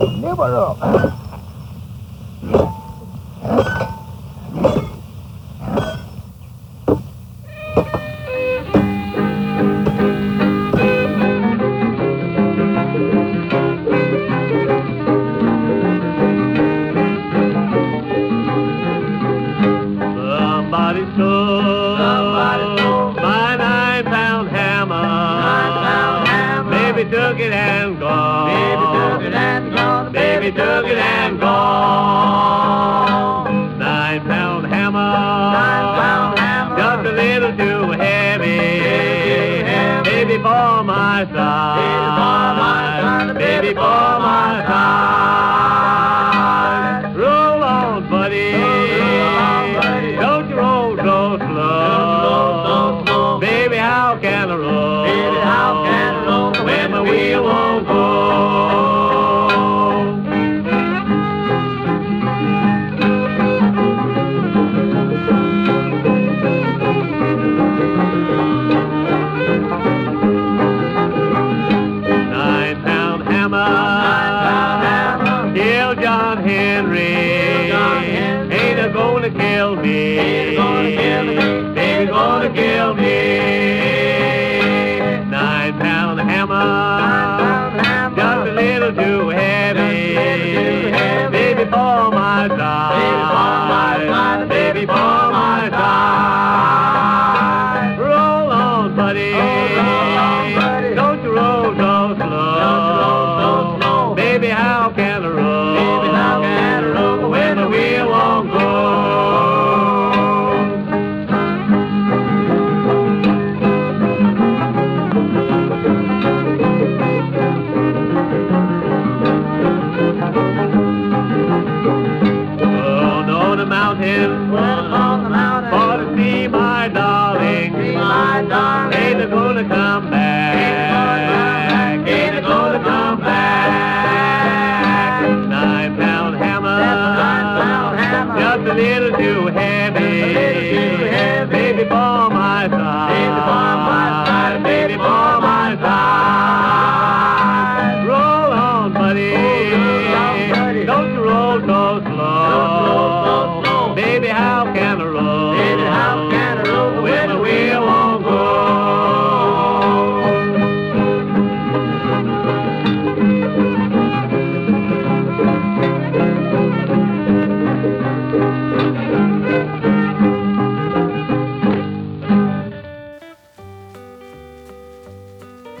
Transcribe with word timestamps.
Never 0.00 0.56
up. 0.56 0.78
Somebody 0.78 1.27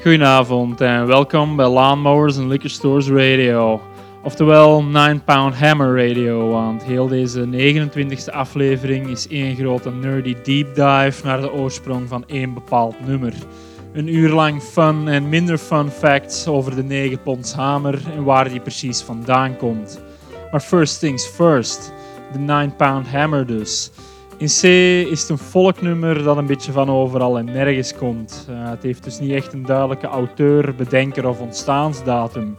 Goedenavond 0.08 0.80
en 0.80 1.06
welkom 1.06 1.56
bij 1.56 1.68
Lawnmowers 1.68 2.38
and 2.38 2.48
Liquor 2.48 2.70
Stores 2.70 3.08
Radio. 3.08 3.82
Oftewel 4.22 4.82
9 4.82 5.24
Pound 5.24 5.54
Hammer 5.54 6.08
Radio, 6.08 6.48
want 6.50 6.84
heel 6.84 7.08
deze 7.08 7.48
29e 7.52 8.32
aflevering 8.32 9.08
is 9.08 9.28
één 9.28 9.56
grote 9.56 9.90
nerdy 9.90 10.36
deep 10.42 10.74
dive 10.74 11.24
naar 11.24 11.40
de 11.40 11.52
oorsprong 11.52 12.08
van 12.08 12.24
één 12.26 12.54
bepaald 12.54 13.06
nummer. 13.06 13.34
Een 13.92 14.14
uur 14.14 14.30
lang 14.30 14.62
fun 14.62 15.08
en 15.08 15.28
minder 15.28 15.58
fun 15.58 15.90
facts 15.90 16.46
over 16.46 16.76
de 16.76 16.82
9 16.82 17.22
ponds 17.22 17.52
hamer 17.52 18.00
en 18.16 18.24
waar 18.24 18.48
die 18.48 18.60
precies 18.60 19.02
vandaan 19.02 19.56
komt. 19.56 20.00
Maar 20.50 20.60
first 20.60 20.98
things 20.98 21.26
first, 21.26 21.92
de 22.32 22.38
9 22.38 22.76
Pound 22.76 23.08
Hammer 23.08 23.46
dus. 23.46 23.90
In 24.38 24.46
C 24.46 24.62
is 25.10 25.20
het 25.20 25.28
een 25.28 25.38
volknummer 25.38 26.22
dat 26.22 26.36
een 26.36 26.46
beetje 26.46 26.72
van 26.72 26.90
overal 26.90 27.38
en 27.38 27.44
nergens 27.44 27.94
komt. 27.94 28.46
Eh, 28.48 28.70
het 28.70 28.82
heeft 28.82 29.04
dus 29.04 29.18
niet 29.18 29.32
echt 29.32 29.52
een 29.52 29.66
duidelijke 29.66 30.06
auteur, 30.06 30.74
bedenker 30.74 31.28
of 31.28 31.40
ontstaansdatum. 31.40 32.56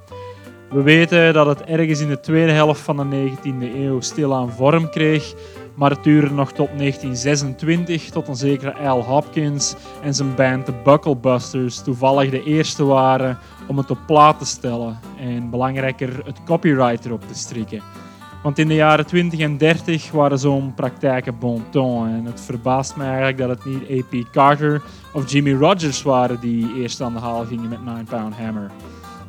We 0.69 0.81
weten 0.81 1.34
dat 1.34 1.45
het 1.45 1.62
ergens 1.62 2.00
in 2.00 2.07
de 2.07 2.19
tweede 2.19 2.51
helft 2.51 2.81
van 2.81 2.97
de 2.97 3.03
19e 3.03 3.75
eeuw 3.75 4.01
stilaan 4.01 4.51
vorm 4.51 4.90
kreeg, 4.90 5.34
maar 5.75 5.90
het 5.90 6.03
duurde 6.03 6.34
nog 6.34 6.51
tot 6.51 6.67
1926 6.78 8.09
tot 8.09 8.28
een 8.28 8.35
zekere 8.35 8.73
Al 8.73 9.03
Hopkins 9.03 9.75
en 10.03 10.13
zijn 10.13 10.35
band 10.35 10.66
de 10.66 10.73
Bucklebusters 10.84 11.81
toevallig 11.81 12.29
de 12.29 12.44
eerste 12.44 12.84
waren 12.84 13.38
om 13.67 13.78
het 13.78 13.91
op 13.91 14.00
plaat 14.07 14.40
te 14.40 14.46
stellen 14.46 15.00
en 15.19 15.50
belangrijker 15.50 16.22
het 16.25 16.44
copyright 16.46 17.06
erop 17.06 17.28
te 17.28 17.35
strikken. 17.35 17.81
Want 18.44 18.60
in 18.60 18.68
de 18.68 18.74
jaren 18.76 19.06
20 19.06 19.40
en 19.40 19.58
30 19.58 20.12
waren 20.12 20.40
zo'n 20.40 20.74
praktijken 20.74 21.40
bon 21.40 21.64
ton. 21.70 22.08
En 22.08 22.26
het 22.26 22.42
verbaast 22.42 22.96
me 22.96 23.04
eigenlijk 23.04 23.38
dat 23.38 23.50
het 23.50 23.66
niet 23.66 24.06
A.P. 24.06 24.32
Carter 24.32 24.82
of 25.14 25.32
Jimmy 25.32 25.54
Rogers 25.54 26.02
waren 26.02 26.40
die 26.40 26.76
eerst 26.76 27.02
aan 27.02 27.14
de 27.14 27.20
haal 27.20 27.46
gingen 27.46 27.70
met 27.70 27.86
9 27.86 28.04
Pound 28.04 28.36
Hammer. 28.36 28.72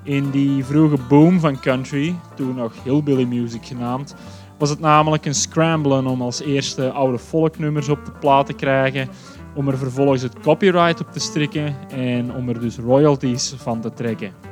In 0.03 0.31
die 0.31 0.65
vroege 0.65 0.99
boom 1.09 1.41
van 1.41 1.61
country, 1.61 2.15
toen 2.35 2.55
nog 2.55 2.73
hillbilly 2.85 3.25
music 3.25 3.67
genaamd, 3.67 4.15
was 4.59 4.71
het 4.71 4.81
namelijk 4.81 5.27
een 5.27 5.35
scramblen 5.35 6.07
om 6.07 6.23
als 6.23 6.41
eerste 6.41 6.91
oude 6.91 7.19
folknummers 7.19 7.89
op 7.89 8.05
de 8.05 8.11
plaat 8.11 8.47
te 8.47 8.53
krijgen, 8.53 9.09
om 9.55 9.69
er 9.69 9.79
vervolgens 9.79 10.23
het 10.23 10.41
copyright 10.41 11.01
op 11.01 11.13
te 11.13 11.21
strikken 11.21 11.77
en 11.89 12.35
om 12.35 12.49
er 12.49 12.61
dus 12.61 12.79
royalties 12.79 13.55
van 13.57 13.81
te 13.81 13.93
trekken. 13.93 14.50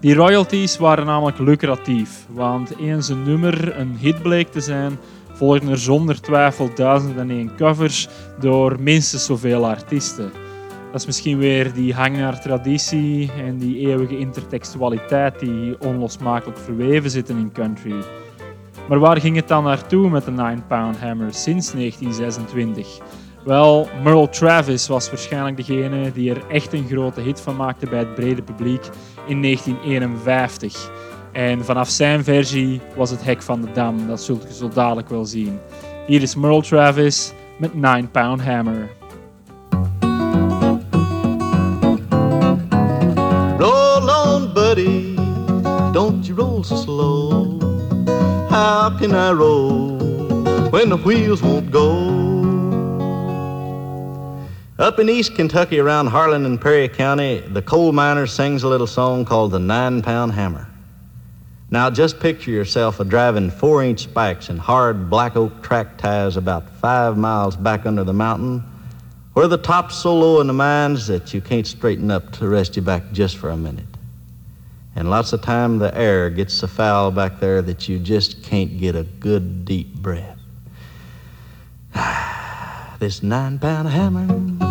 Die 0.00 0.14
royalties 0.14 0.78
waren 0.78 1.06
namelijk 1.06 1.38
lucratief, 1.38 2.26
want 2.28 2.76
eens 2.78 3.08
een 3.08 3.22
nummer 3.22 3.78
een 3.78 3.96
hit 3.96 4.22
bleek 4.22 4.48
te 4.48 4.60
zijn, 4.60 4.98
volgden 5.32 5.68
er 5.68 5.78
zonder 5.78 6.20
twijfel 6.20 6.70
duizend 6.74 7.16
en 7.16 7.56
covers 7.56 8.08
door 8.38 8.76
minstens 8.80 9.24
zoveel 9.24 9.66
artiesten. 9.66 10.32
Dat 10.92 11.00
is 11.00 11.06
misschien 11.06 11.38
weer 11.38 11.72
die 11.72 11.94
hang 11.94 12.16
naar 12.16 12.40
traditie 12.40 13.30
en 13.32 13.58
die 13.58 13.78
eeuwige 13.88 14.18
intertextualiteit 14.18 15.38
die 15.38 15.80
onlosmakelijk 15.80 16.58
verweven 16.58 17.10
zitten 17.10 17.36
in 17.36 17.52
country. 17.52 18.02
Maar 18.88 18.98
waar 18.98 19.20
ging 19.20 19.36
het 19.36 19.48
dan 19.48 19.64
naartoe 19.64 20.10
met 20.10 20.24
de 20.24 20.30
9 20.30 20.66
Pound 20.66 20.98
Hammer 20.98 21.34
sinds 21.34 21.72
1926? 21.72 22.98
Wel, 23.44 23.88
Merle 24.02 24.28
Travis 24.28 24.88
was 24.88 25.10
waarschijnlijk 25.10 25.56
degene 25.56 26.12
die 26.12 26.30
er 26.30 26.46
echt 26.48 26.72
een 26.72 26.86
grote 26.88 27.20
hit 27.20 27.40
van 27.40 27.56
maakte 27.56 27.86
bij 27.86 27.98
het 27.98 28.14
brede 28.14 28.42
publiek 28.42 28.88
in 29.30 29.42
1951. 29.42 30.90
En 31.32 31.64
vanaf 31.64 31.88
zijn 31.88 32.24
versie 32.24 32.80
was 32.96 33.10
het 33.10 33.24
hek 33.24 33.42
van 33.42 33.60
de 33.60 33.72
dam. 33.72 34.06
Dat 34.06 34.22
zult 34.22 34.42
je 34.42 34.54
zo 34.54 34.68
dadelijk 34.68 35.08
wel 35.08 35.24
zien. 35.24 35.58
Hier 36.06 36.22
is 36.22 36.34
Merle 36.34 36.62
Travis 36.62 37.32
met 37.58 37.74
9 37.74 38.10
Pound 38.10 38.42
Hammer. 38.42 38.90
Roll 43.58 44.08
on, 44.08 44.52
buddy. 44.54 45.14
Don't 45.92 46.26
you 46.26 46.38
roll 46.38 46.62
so 46.62 46.76
slow. 46.76 47.60
How 48.48 48.98
can 49.00 49.10
I 49.10 49.32
roll 49.32 49.98
when 50.70 50.88
the 50.88 50.98
wheels 51.04 51.40
won't 51.40 51.72
go? 51.72 52.39
Up 54.80 54.98
in 54.98 55.10
East 55.10 55.34
Kentucky 55.34 55.78
around 55.78 56.06
Harlan 56.06 56.46
and 56.46 56.58
Perry 56.58 56.88
County, 56.88 57.40
the 57.40 57.60
coal 57.60 57.92
miner 57.92 58.26
sings 58.26 58.62
a 58.62 58.68
little 58.68 58.86
song 58.86 59.26
called 59.26 59.50
the 59.50 59.58
Nine 59.58 60.00
Pound 60.00 60.32
Hammer. 60.32 60.66
Now 61.70 61.90
just 61.90 62.18
picture 62.18 62.50
yourself 62.50 62.98
a 62.98 63.04
driving 63.04 63.50
four 63.50 63.84
inch 63.84 64.04
spikes 64.04 64.48
and 64.48 64.58
hard 64.58 65.10
black 65.10 65.36
oak 65.36 65.62
track 65.62 65.98
ties 65.98 66.38
about 66.38 66.70
five 66.78 67.18
miles 67.18 67.56
back 67.56 67.84
under 67.84 68.04
the 68.04 68.14
mountain, 68.14 68.64
where 69.34 69.46
the 69.46 69.58
top's 69.58 69.96
so 69.96 70.18
low 70.18 70.40
in 70.40 70.46
the 70.46 70.54
mines 70.54 71.06
that 71.08 71.34
you 71.34 71.42
can't 71.42 71.66
straighten 71.66 72.10
up 72.10 72.32
to 72.32 72.48
rest 72.48 72.74
your 72.74 72.82
back 72.82 73.02
just 73.12 73.36
for 73.36 73.50
a 73.50 73.58
minute. 73.58 73.84
And 74.96 75.10
lots 75.10 75.34
of 75.34 75.42
time 75.42 75.78
the 75.78 75.94
air 75.94 76.30
gets 76.30 76.54
so 76.54 76.66
foul 76.66 77.10
back 77.10 77.38
there 77.38 77.60
that 77.60 77.86
you 77.86 77.98
just 77.98 78.42
can't 78.42 78.78
get 78.78 78.96
a 78.96 79.02
good 79.02 79.66
deep 79.66 79.94
breath. 79.96 80.38
this 82.98 83.22
nine 83.22 83.58
pound 83.58 83.86
hammer 83.86 84.69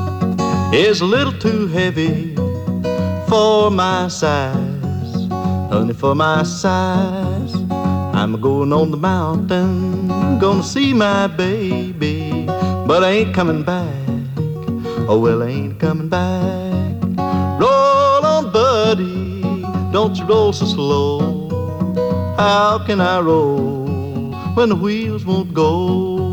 is 0.74 1.02
a 1.02 1.06
little 1.06 1.34
too 1.34 1.68
heavy 1.68 2.36
for 3.28 3.72
my 3.72 4.08
size. 4.08 5.32
Only 5.72 5.94
for 5.94 6.14
my 6.14 6.44
size. 6.44 7.56
I'm 8.14 8.36
a 8.36 8.38
going 8.38 8.72
on 8.72 8.92
the 8.92 8.98
mountain, 8.98 10.08
gonna 10.40 10.62
see 10.62 10.94
my 10.94 11.26
baby, 11.28 12.46
but 12.86 13.04
I 13.04 13.12
ain't 13.12 13.34
coming 13.34 13.64
back. 13.64 13.88
Oh, 15.08 15.20
well, 15.20 15.42
I 15.42 15.48
ain't 15.48 15.80
coming 15.80 16.10
back. 16.10 17.02
Roll 17.60 18.26
on, 18.26 18.52
buddy, 18.52 19.42
don't 19.92 20.16
you 20.18 20.26
roll 20.26 20.54
so 20.54 20.66
slow. 20.66 22.36
How 22.38 22.84
can 22.86 23.02
I 23.02 23.20
roll 23.22 23.88
when 24.54 24.70
the 24.70 24.76
wheels 24.76 25.26
won't 25.26 25.52
go? 25.54 26.29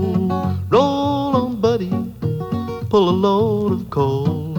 Pull 2.96 3.10
a 3.10 3.18
load 3.28 3.72
of 3.72 3.90
coal. 3.90 4.54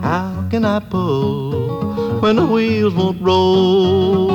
How 0.00 0.48
can 0.50 0.64
I 0.64 0.78
pull 0.78 2.20
when 2.22 2.36
the 2.36 2.46
wheels 2.46 2.94
won't 2.94 3.20
roll? 3.20 4.30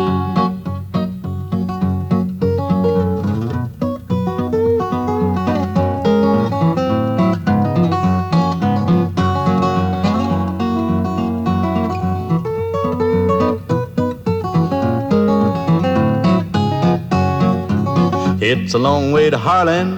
It's 18.39 18.75
a 18.75 18.77
long 18.77 19.11
way 19.11 19.31
to 19.31 19.37
Harlan, 19.39 19.89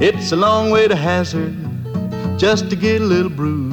it's 0.00 0.32
a 0.32 0.36
long 0.36 0.70
way 0.70 0.88
to 0.88 0.96
Hazard, 0.96 1.61
just 2.42 2.68
to 2.68 2.74
get 2.74 3.00
a 3.00 3.04
little 3.04 3.30
brew, 3.30 3.70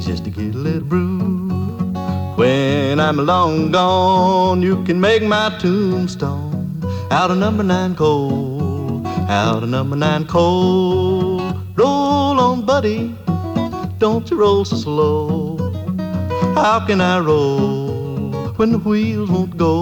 just 0.00 0.24
to 0.24 0.30
get 0.30 0.54
a 0.54 0.56
little 0.56 0.80
brew. 0.80 1.18
When 2.36 2.98
I'm 2.98 3.18
long 3.18 3.70
gone, 3.70 4.62
you 4.62 4.82
can 4.84 4.98
make 4.98 5.22
my 5.22 5.54
tombstone 5.58 6.82
out 7.10 7.30
of 7.30 7.36
number 7.36 7.62
nine 7.62 7.94
coal, 7.94 9.06
out 9.28 9.62
of 9.62 9.68
number 9.68 9.94
nine 9.94 10.26
coal. 10.26 11.52
Roll 11.74 12.40
on, 12.40 12.64
buddy, 12.64 13.14
don't 13.98 14.30
you 14.30 14.38
roll 14.38 14.64
so 14.64 14.76
slow. 14.76 15.58
How 16.54 16.82
can 16.86 17.02
I 17.02 17.18
roll 17.18 18.54
when 18.56 18.72
the 18.72 18.78
wheels 18.78 19.28
won't 19.30 19.58
go? 19.58 19.74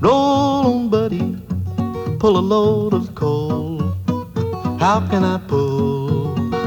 Roll 0.00 0.66
on, 0.70 0.88
buddy, 0.90 1.36
pull 2.20 2.38
a 2.38 2.44
load 2.54 2.94
of 2.94 3.16
coal. 3.16 3.80
How 4.78 5.04
can 5.10 5.24
I 5.24 5.38
pull 5.48 5.61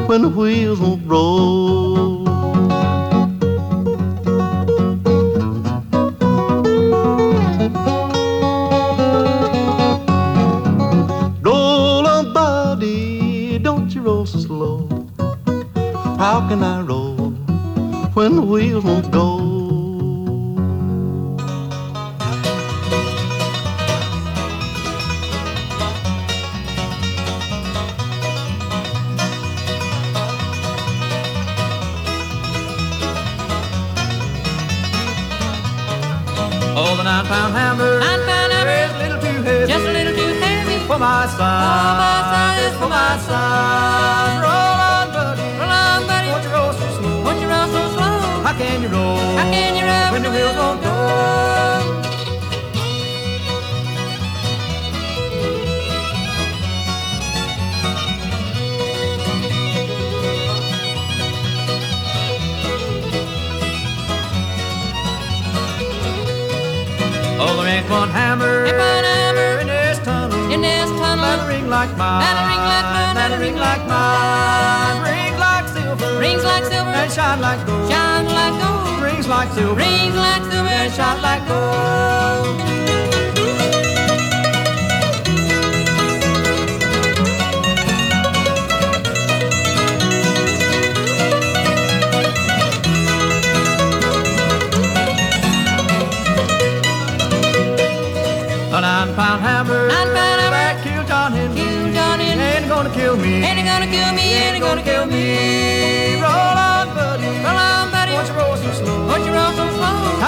when 0.08 0.22
the 0.22 0.30
wheels 0.30 0.80
won't 0.80 1.08
roll? 1.08 2.26
Roll 11.42 12.08
on, 12.08 12.34
buddy, 12.34 13.58
don't 13.60 13.94
you 13.94 14.02
roll 14.02 14.26
so 14.26 14.40
slow. 14.40 14.88
How 16.18 16.48
can 16.48 16.62
I 16.64 16.82
roll 16.82 17.32
when 18.14 18.36
the 18.36 18.42
wheels 18.42 18.84
won't 18.84 19.12
go? 19.12 19.55
Like 71.86 71.98
mine. 71.98 72.22
That'll 72.22 72.48
ring 72.50 72.66
like 72.66 72.88
mine. 72.96 73.16
That'll 73.16 73.40
ring 73.40 73.58
like 73.58 73.84
mine. 73.88 75.02
Ring 75.04 75.40
like 75.40 75.68
silver. 75.70 76.20
Rings 76.20 76.44
like 76.44 76.64
silver. 76.66 76.90
And 76.90 77.12
shine 77.12 77.42
like 77.42 77.66
gold. 77.66 77.92
Shine 77.92 78.26
like 78.26 78.56
gold. 78.62 79.04
Rings 79.04 79.28
like 79.28 79.52
silver. 79.52 79.76
Rings 79.76 80.16
like 80.16 80.44
silver. 80.44 80.70
And 80.70 80.94
shine 80.94 81.22
like 81.22 81.48
gold. 81.48 82.85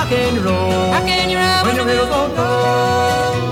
How 0.08 0.16
can 0.16 0.36
you 0.36 0.42
roll? 0.42 0.92
How 0.94 1.06
can 1.06 1.30
you 1.30 1.38
roll 1.38 1.66
when 1.66 1.76
the 1.76 1.84
wheels 1.84 2.10
won't 2.10 2.34
go? 2.34 3.48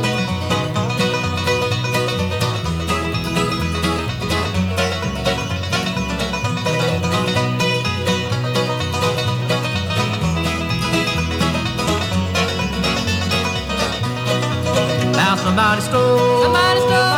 Now 15.11 15.35
somebody 15.35 15.81
stole, 15.81 16.43
Somebody 16.43 16.79
stole 16.79 17.14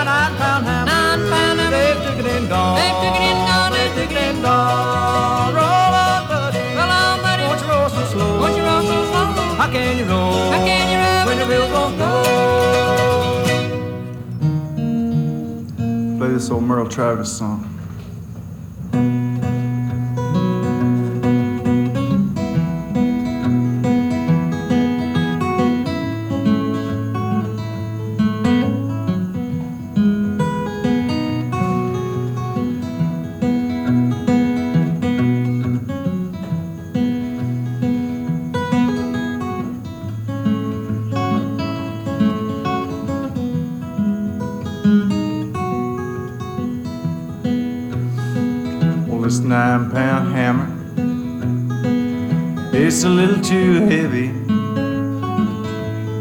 old 16.51 16.63
Merle 16.63 16.87
Travis 16.87 17.37
song. 17.37 17.56
Hammer. 50.47 50.69
It's 52.71 53.03
a 53.03 53.09
little 53.09 53.41
too 53.41 53.85
heavy 53.91 54.29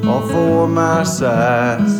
all 0.09 0.27
for 0.33 0.67
my 0.67 1.05
size. 1.05 1.95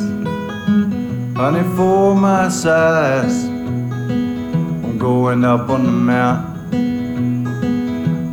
Honey, 1.37 1.65
for 1.77 2.17
my 2.17 2.49
size. 2.49 3.45
I'm 3.45 4.99
going 4.99 5.45
up 5.45 5.71
on 5.71 5.85
the 5.85 5.93
mountain. 5.93 7.47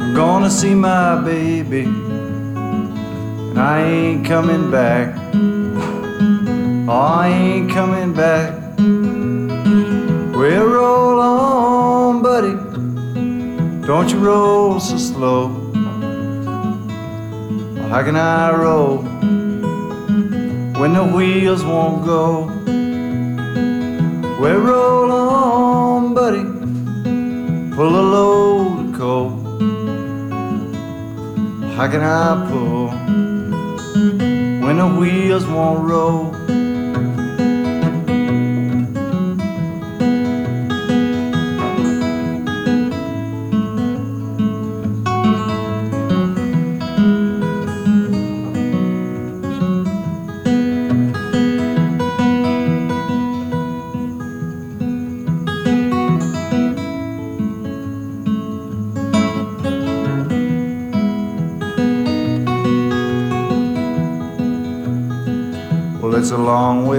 I'm 0.01 0.13
gonna 0.15 0.50
see 0.50 0.73
my 0.73 1.21
baby. 1.21 1.83
And 3.51 3.59
I 3.59 3.83
ain't 3.83 4.25
coming 4.25 4.71
back. 4.71 5.07
Oh, 6.89 7.07
I 7.23 7.27
ain't 7.27 7.69
coming 7.71 8.12
back. 8.13 8.63
Buddy. 10.33 10.92
Don't 13.85 14.09
you 14.09 14.17
roll 14.17 14.79
so 14.79 14.97
slow. 14.97 15.49
How 17.89 18.01
can 18.01 18.15
I 18.15 18.49
roll 18.55 18.99
when 20.79 20.93
the 20.93 21.03
wheels 21.03 21.65
won't 21.65 22.05
go? 22.05 22.45
Well, 24.39 24.59
roll 24.59 25.11
on, 25.11 26.13
buddy. 26.13 26.43
Pull 27.75 27.95
a 27.99 28.05
load 28.13 28.87
of 28.87 28.95
coal. 28.97 29.29
How 31.75 31.87
can 31.91 32.03
I 32.03 32.47
pull 32.49 32.87
when 34.65 34.77
the 34.77 34.87
wheels 34.97 35.45
won't 35.45 35.83
roll? 35.83 36.32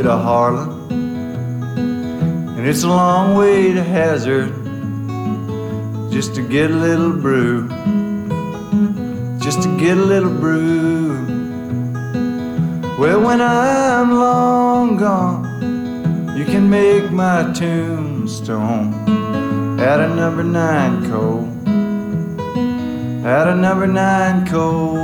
To 0.04 0.16
Harlan, 0.18 0.68
and 2.58 2.66
it's 2.68 2.82
a 2.82 2.88
long 2.88 3.34
way 3.38 3.73
to 3.73 3.82
Hazard, 3.82 4.52
just 6.12 6.34
to 6.34 6.46
get 6.46 6.70
a 6.70 6.75
little 6.75 7.12
brew, 7.12 7.68
just 9.38 9.62
to 9.62 9.75
get 9.78 9.96
a 9.96 10.04
little 10.04 10.28
brew. 10.28 11.14
Well, 12.99 13.23
when 13.23 13.40
I'm 13.40 14.12
long 14.12 14.99
gone, 14.99 16.37
you 16.37 16.44
can 16.44 16.68
make 16.68 17.11
my 17.11 17.50
tombstone 17.54 18.92
at 19.80 20.00
a 20.00 20.14
number 20.14 20.42
nine 20.44 21.11
coal, 21.11 21.49
at 23.26 23.49
a 23.49 23.54
number 23.54 23.87
nine 23.87 24.46
coal. 24.46 24.96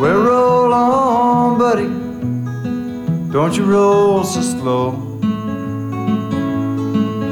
Well, 0.00 0.22
roll 0.22 0.72
on, 0.72 1.58
buddy. 1.58 1.97
Don't 3.30 3.54
you 3.54 3.64
roll 3.66 4.24
so 4.24 4.40
slow. 4.40 4.92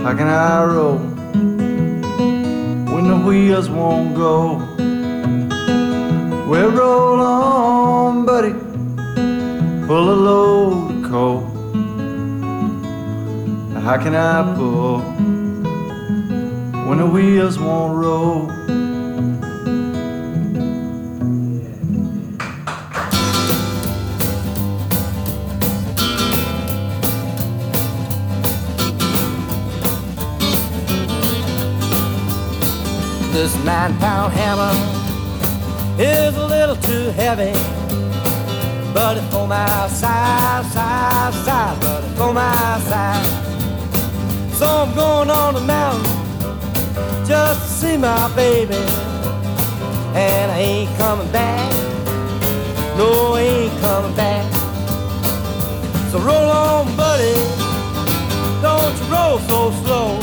How 0.05 0.15
can 0.15 0.29
I 0.29 0.63
roll 0.63 0.99
when 2.93 3.09
the 3.09 3.17
wheels 3.27 3.71
won't 3.71 4.15
go? 4.15 4.57
Well, 6.51 6.71
roll 6.71 7.21
on, 7.21 8.27
buddy. 8.27 8.53
Pull 9.87 10.11
a 10.11 10.19
load 10.27 11.05
of 11.05 11.11
coal. 11.11 11.41
How 13.81 13.97
can 13.97 14.15
I 14.15 14.55
pull 14.55 14.99
when 16.87 16.99
the 16.99 17.07
wheels 17.07 17.59
won't 17.59 17.97
roll? 17.97 18.51
This 33.37 33.55
nine 33.67 33.95
pound 33.99 34.33
hammer 34.33 34.73
is 35.99 36.35
a 36.39 36.47
little 36.47 36.75
too 36.75 37.11
heavy. 37.11 37.53
But 38.95 39.19
it's 39.19 39.27
for 39.31 39.47
my 39.47 39.89
size, 39.89 40.73
size, 40.73 41.35
size, 41.45 41.79
but 41.81 42.03
it's 42.03 42.17
for 42.17 42.33
my 42.33 42.81
size. 42.89 43.29
So 44.57 44.67
I'm 44.67 44.95
going 44.95 45.29
on 45.29 45.53
the 45.53 45.61
mountain 45.61 47.27
just 47.27 47.61
to 47.61 47.69
see 47.69 47.99
my 47.99 48.35
baby. 48.35 48.81
And 50.15 50.51
I 50.51 50.59
ain't 50.59 50.97
coming 50.97 51.31
back. 51.31 51.71
No, 52.97 53.35
I 53.35 53.41
ain't 53.43 53.81
coming 53.83 54.17
back. 54.17 54.51
So 56.11 56.19
roll 56.21 56.51
on, 56.51 56.97
buddy. 56.97 57.35
Don't 58.63 58.97
you 58.99 59.07
roll 59.13 59.39
so 59.41 59.71
slow. 59.85 60.19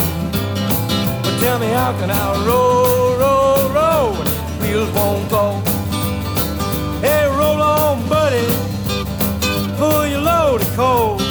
But 1.21 1.39
tell 1.39 1.59
me 1.59 1.67
how 1.67 1.91
can 1.99 2.09
I 2.09 2.45
roll, 2.47 3.02
wheels 4.73 4.91
won't 4.95 5.29
go? 5.29 5.61
Hey, 7.01 7.27
roll 7.27 7.61
on, 7.61 8.09
buddy. 8.09 8.47
Pull 9.77 10.07
your 10.07 10.21
load 10.21 10.61
of 10.61 10.75
coal. 10.75 11.21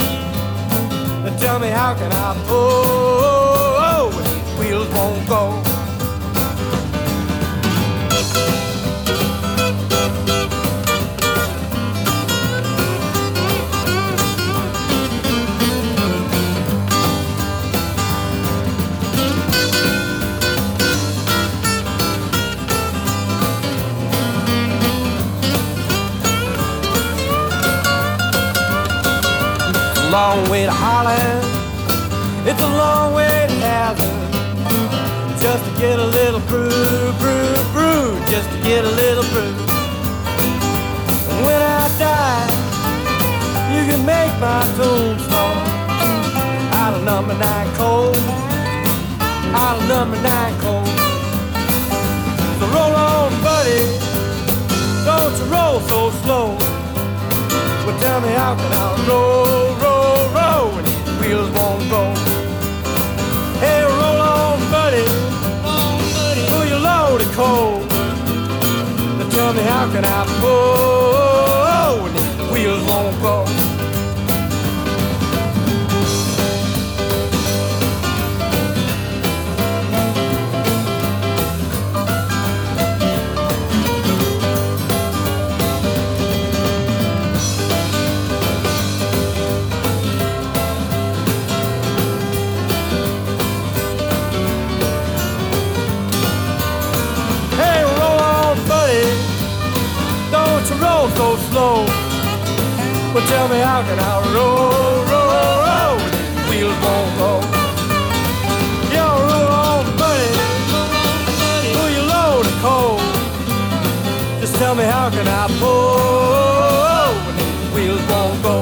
And 1.27 1.37
tell 1.41 1.59
me 1.59 1.69
how 1.69 1.95
can 1.95 2.13
I 2.13 2.35
pull 2.47 4.11
when 4.11 4.25
these 4.25 4.59
wheels 4.59 4.89
won't 4.95 5.29
go? 5.29 5.62
Long 30.13 30.51
way 30.51 30.67
to 30.67 30.71
Harlan. 30.71 31.41
It's 32.47 32.61
a 32.61 32.69
long 32.69 33.15
way 33.15 33.47
to 33.49 33.55
Hazard. 33.65 34.13
Just 35.41 35.65
to 35.65 35.73
get 35.81 35.99
a 35.99 36.05
little 36.05 36.41
brew, 36.53 36.69
brew, 37.17 37.49
brew. 37.73 38.21
Just 38.29 38.45
to 38.53 38.59
get 38.61 38.85
a 38.85 38.93
little 38.93 39.25
brew. 39.33 39.57
And 41.33 41.39
when 41.49 41.57
I 41.57 41.89
die, 41.97 42.45
you 43.73 43.89
can 43.89 44.05
make 44.05 44.33
my 44.37 44.61
tombstone 44.77 45.65
out 46.77 46.93
of 46.93 47.03
number 47.05 47.33
nine 47.33 47.73
coal. 47.81 48.13
Out 49.57 49.81
of 49.81 49.89
number 49.89 50.21
nine 50.21 50.55
coal. 50.61 50.85
So 52.61 52.67
roll 52.69 52.93
on, 52.93 53.33
buddy. 53.41 53.81
Don't 55.09 55.33
you 55.41 55.47
roll 55.49 55.81
so 55.89 56.11
slow. 56.21 56.59
But 57.87 57.99
tell 57.99 58.21
me 58.21 58.29
how 58.29 58.55
can 58.55 58.73
I 58.73 59.07
roll, 59.09 59.75
roll, 59.83 60.02
roll 60.35 60.71
when 60.75 60.85
wheels 61.21 61.51
won't 61.51 61.89
go? 61.91 62.03
Hey, 63.61 63.83
roll 63.83 64.21
on, 64.21 64.59
buddy. 64.71 65.07
Pull 66.51 66.67
your 66.67 66.81
load 66.81 67.21
of 67.21 67.33
coal. 67.33 67.81
Now 69.19 69.29
tell 69.31 69.53
me 69.53 69.63
how 69.63 69.91
can 69.93 70.05
I 70.05 70.21
pull 70.41 72.09
these 72.15 72.53
wheels 72.53 72.83
won't 72.89 73.21
go? 73.23 73.62
tell 103.33 103.49
me 103.49 103.61
how 103.61 103.81
can 103.89 103.99
I 103.99 104.15
roll, 104.37 104.97
roll, 105.13 105.57
roll, 105.69 105.97
wheels 106.49 106.79
won't 106.85 107.13
go. 107.23 107.33
You're 108.95 109.19
real 109.29 109.53
old 109.65 109.89
buddy, 110.01 110.33
pull 111.73 111.91
your 111.97 112.07
load 112.15 112.45
of 112.51 112.57
coal. 112.67 112.99
Just 114.43 114.55
tell 114.57 114.75
me 114.75 114.85
how 114.85 115.09
can 115.17 115.27
I 115.43 115.45
pull, 115.61 117.09
when 117.25 117.35
these 117.41 117.69
wheels 117.75 118.05
won't 118.13 118.39
go. 118.49 118.57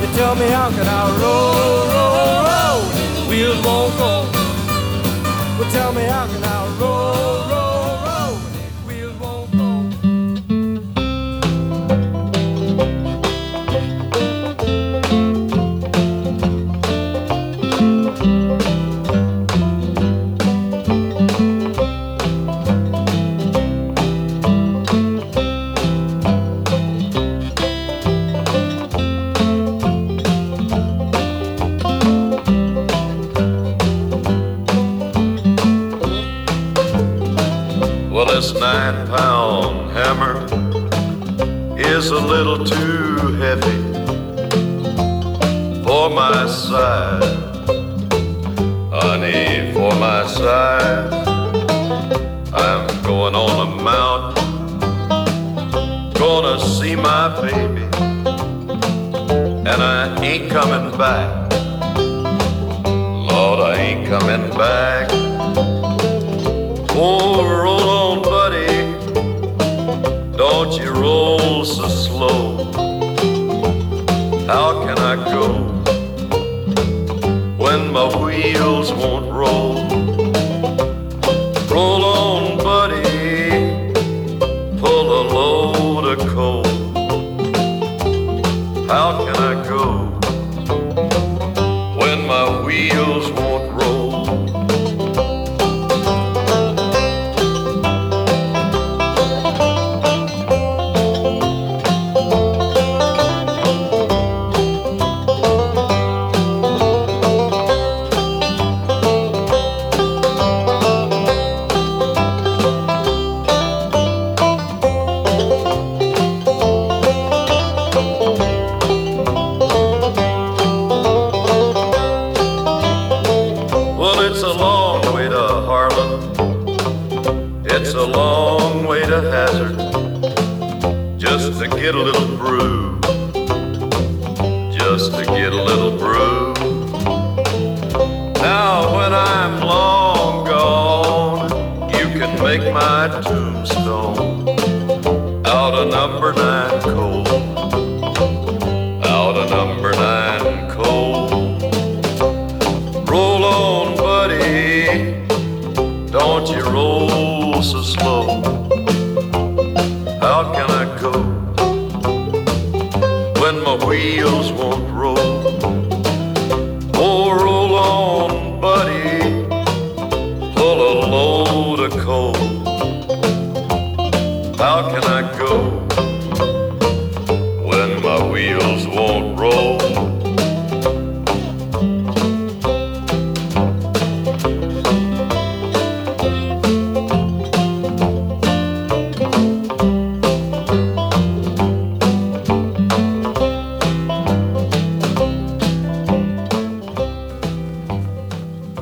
You 0.00 0.08
tell 0.20 0.34
me 0.40 0.48
how 0.58 0.68
can 0.76 0.88
I 1.00 1.02
roll, 1.22 1.84
roll, 1.94 2.38
roll, 2.48 2.80
wheels 3.28 3.60
won't 3.66 3.92
baby, 57.36 57.82
and 59.68 59.82
I 59.82 60.22
ain't 60.22 60.50
coming 60.50 60.96
back. 60.96 61.52
Lord, 63.30 63.60
I 63.60 63.74
ain't 63.76 64.08
coming 64.08 64.50
back. 64.56 65.08
Oh, 67.00 67.46
roll 67.46 67.90
on, 67.90 68.22
buddy. 68.22 68.72
Don't 70.36 70.72
you 70.80 70.90
roll 70.92 71.64
so 71.64 71.88
slow. 71.88 72.56
How 74.46 74.84
can 74.84 74.98
I 74.98 75.16
go 75.32 75.48
when 77.56 77.92
my 77.92 78.06
wheels 78.16 78.92
won't? 78.92 79.30
Roll 79.30 79.77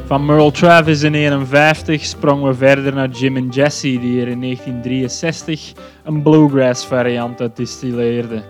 Van 0.06 0.24
Merle 0.24 0.50
Travis 0.50 1.02
in 1.02 1.14
51 1.14 2.04
sprongen 2.04 2.48
we 2.48 2.54
verder 2.54 2.94
naar 2.94 3.08
Jim 3.08 3.36
en 3.36 3.48
Jesse, 3.48 3.98
die 3.98 4.20
er 4.20 4.28
in 4.28 4.40
1963 4.40 5.72
een 6.04 6.22
bluegrass 6.22 6.86
variant 6.86 7.40
uit 7.40 7.56
distilleerde. 7.56 8.42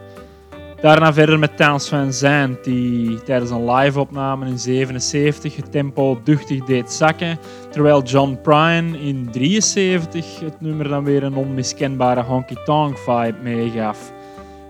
Daarna 0.80 1.12
verder 1.12 1.38
met 1.38 1.56
Towns 1.56 1.88
Van 1.88 2.12
Zandt, 2.12 2.64
die 2.64 3.22
tijdens 3.22 3.50
een 3.50 3.70
live-opname 3.70 4.46
in 4.46 4.58
77 4.58 5.56
het 5.56 5.72
tempo 5.72 6.20
duchtig 6.24 6.64
deed 6.64 6.92
zakken, 6.92 7.38
terwijl 7.70 8.02
John 8.02 8.38
Prine 8.42 8.98
in 8.98 9.28
73 9.30 10.40
het 10.40 10.60
nummer 10.60 10.88
dan 10.88 11.04
weer 11.04 11.22
een 11.22 11.36
onmiskenbare 11.36 12.22
honky-tonk 12.22 12.98
vibe 12.98 13.36
meegaf. 13.42 14.12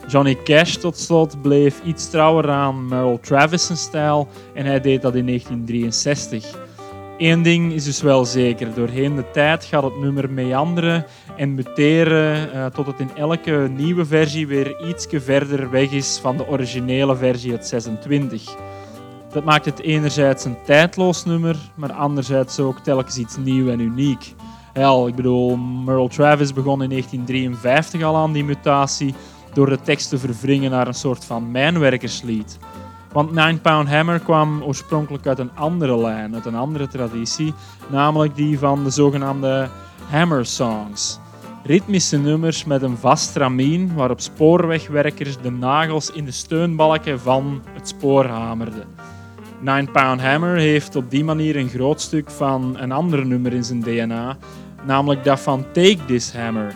Johnny 0.08 0.36
Cash 0.44 0.74
tot 0.74 0.98
slot 0.98 1.42
bleef 1.42 1.80
iets 1.84 2.10
trouwer 2.10 2.50
aan 2.50 2.88
Merle 2.88 3.20
Travis' 3.20 3.80
stijl 3.80 4.28
en 4.54 4.66
hij 4.66 4.80
deed 4.80 5.02
dat 5.02 5.14
in 5.14 5.26
1963. 5.26 6.65
Eén 7.18 7.42
ding 7.42 7.72
is 7.72 7.84
dus 7.84 8.02
wel 8.02 8.24
zeker, 8.24 8.74
doorheen 8.74 9.16
de 9.16 9.30
tijd 9.30 9.64
gaat 9.64 9.82
het 9.82 9.98
nummer 9.98 10.30
meanderen 10.30 11.06
en 11.36 11.54
muteren 11.54 12.52
eh, 12.52 12.66
tot 12.66 12.86
het 12.86 13.00
in 13.00 13.10
elke 13.16 13.68
nieuwe 13.76 14.04
versie 14.04 14.46
weer 14.46 14.88
iets 14.88 15.06
verder 15.10 15.70
weg 15.70 15.90
is 15.90 16.18
van 16.22 16.36
de 16.36 16.48
originele 16.48 17.16
versie 17.16 17.52
uit 17.52 17.66
26. 17.66 18.56
Dat 19.32 19.44
maakt 19.44 19.64
het 19.64 19.80
enerzijds 19.80 20.44
een 20.44 20.56
tijdloos 20.64 21.24
nummer, 21.24 21.56
maar 21.74 21.92
anderzijds 21.92 22.58
ook 22.58 22.78
telkens 22.78 23.16
iets 23.16 23.36
nieuw 23.36 23.68
en 23.68 23.80
uniek. 23.80 24.34
Hel, 24.72 25.08
ik 25.08 25.14
bedoel, 25.14 25.56
Merle 25.56 26.08
Travis 26.08 26.52
begon 26.52 26.82
in 26.82 26.88
1953 26.88 28.02
al 28.02 28.16
aan 28.16 28.32
die 28.32 28.44
mutatie 28.44 29.14
door 29.52 29.68
de 29.68 29.80
tekst 29.80 30.08
te 30.08 30.18
verwringen 30.18 30.70
naar 30.70 30.86
een 30.86 30.94
soort 30.94 31.24
van 31.24 31.50
mijnwerkerslied. 31.50 32.58
Want 33.16 33.32
Nine 33.32 33.58
Pound 33.58 33.88
Hammer 33.88 34.20
kwam 34.20 34.62
oorspronkelijk 34.62 35.26
uit 35.26 35.38
een 35.38 35.50
andere 35.54 35.98
lijn, 35.98 36.34
uit 36.34 36.46
een 36.46 36.54
andere 36.54 36.88
traditie, 36.88 37.54
namelijk 37.88 38.34
die 38.34 38.58
van 38.58 38.84
de 38.84 38.90
zogenaamde 38.90 39.68
Hammer 40.10 40.46
Songs. 40.46 41.18
Ritmische 41.64 42.18
nummers 42.18 42.64
met 42.64 42.82
een 42.82 42.96
vast 42.96 43.28
stramien 43.28 43.94
waarop 43.94 44.20
spoorwegwerkers 44.20 45.36
de 45.42 45.50
nagels 45.50 46.10
in 46.10 46.24
de 46.24 46.30
steunbalken 46.30 47.20
van 47.20 47.62
het 47.72 47.88
spoor 47.88 48.24
hamerden. 48.24 48.84
Nine 49.60 49.90
Pound 49.90 50.20
Hammer 50.20 50.56
heeft 50.56 50.96
op 50.96 51.10
die 51.10 51.24
manier 51.24 51.56
een 51.56 51.68
groot 51.68 52.00
stuk 52.00 52.30
van 52.30 52.76
een 52.78 52.92
ander 52.92 53.26
nummer 53.26 53.52
in 53.52 53.64
zijn 53.64 53.80
DNA, 53.80 54.36
namelijk 54.84 55.24
dat 55.24 55.40
van 55.40 55.64
Take 55.72 56.04
This 56.06 56.32
Hammer. 56.32 56.74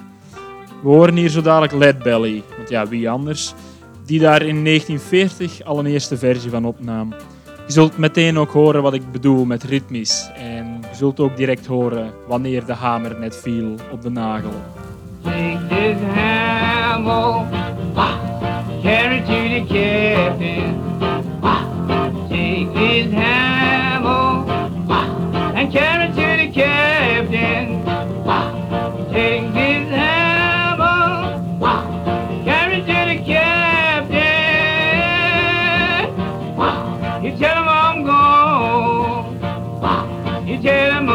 We 0.82 0.88
horen 0.88 1.16
hier 1.16 1.28
zo 1.30 1.42
dadelijk 1.42 1.72
Lead 1.72 1.98
Belly, 1.98 2.42
want 2.56 2.68
ja, 2.68 2.86
wie 2.86 3.10
anders, 3.10 3.54
die 4.06 4.20
daar 4.20 4.42
in 4.42 4.64
1940 4.64 5.64
al 5.64 5.78
een 5.78 5.86
eerste 5.86 6.16
versie 6.16 6.50
van 6.50 6.64
opnam. 6.64 7.14
Je 7.66 7.72
zult 7.72 7.98
meteen 7.98 8.38
ook 8.38 8.50
horen 8.50 8.82
wat 8.82 8.94
ik 8.94 9.12
bedoel 9.12 9.44
met 9.44 9.62
ritmisch 9.62 10.30
en 10.34 10.80
je 10.90 10.96
zult 10.96 11.20
ook 11.20 11.36
direct 11.36 11.66
horen 11.66 12.12
wanneer 12.26 12.64
de 12.66 12.74
hamer 12.74 13.18
net 13.18 13.36
viel 13.36 13.74
op 13.92 14.02
de 14.02 14.10
nagel. 14.10 14.52
Take 15.22 15.58
this 15.68 15.96
hammer, 16.14 17.46
carry 18.82 19.20
to 19.20 19.48
the 19.48 19.64
cabin. 19.68 20.74
Take 22.28 22.72
this 22.72 23.12
hammer. 23.12 23.49
天。 40.60 41.09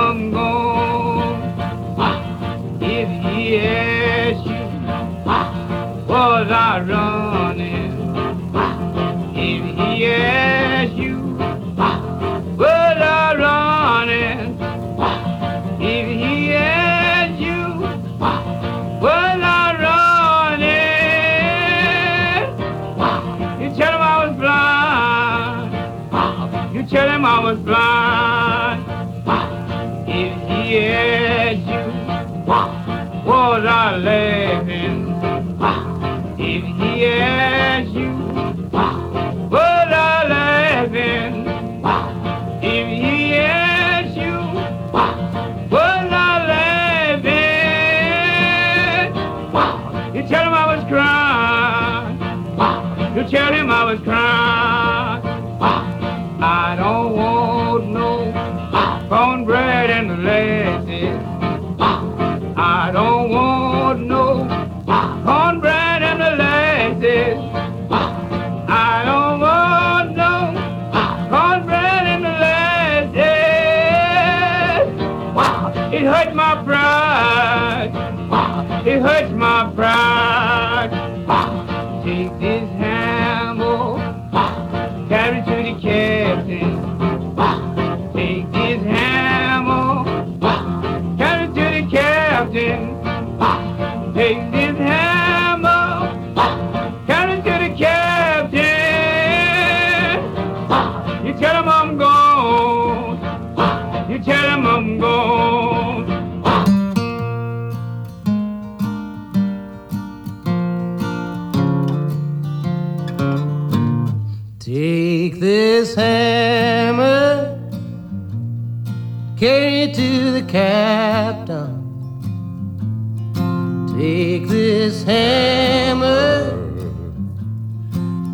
Take 123.98 124.50
this 124.50 125.04
hammer, 125.04 126.52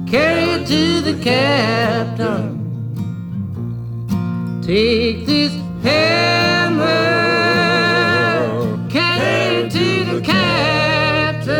carry 0.09 0.41
it 0.55 0.65
to 0.65 1.01
the 1.01 1.13
captain. 1.21 2.57
Take 4.63 5.27
this 5.27 5.53
hammer, 5.83 6.87
carry 8.89 9.65
it 9.65 9.71
to 9.71 10.03
the 10.05 10.21
captain. 10.21 11.51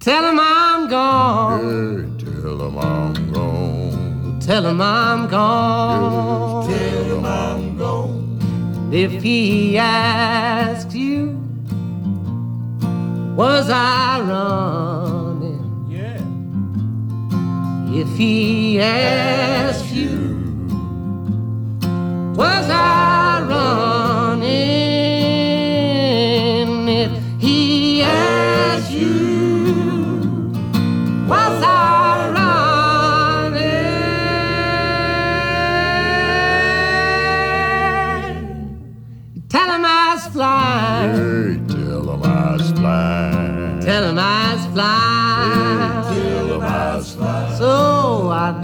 Tell 0.00 0.24
him 0.30 0.40
I'm 0.40 0.88
gone. 0.88 2.16
Tell 2.18 2.58
him 2.68 2.78
I'm 2.78 3.32
gone. 3.34 4.40
Tell 4.40 4.64
him 4.64 4.80
I'm 4.80 5.28
gone 5.28 6.33
if 8.94 9.22
he 9.24 9.76
asks 9.76 10.94
you, 10.94 11.30
was 13.36 13.68
I 13.68 14.20
running? 14.20 15.86
Yeah. 15.90 16.22
If 17.92 18.16
he 18.16 18.80
asks 18.80 19.90
you, 19.90 20.36
was 22.36 22.70
I? 22.70 23.13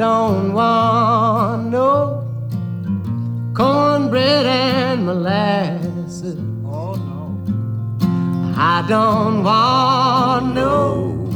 don't 0.01 0.55
want 0.55 1.67
no 1.67 2.25
cornbread 3.55 4.47
and 4.47 5.05
molasses. 5.05 6.39
Oh 6.65 6.95
no. 6.95 7.37
I 8.57 8.83
don't 8.89 9.45
want 9.45 10.55
no 10.55 11.29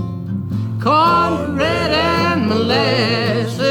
cornbread 0.83 1.91
and 1.91 2.49
molasses. 2.49 3.69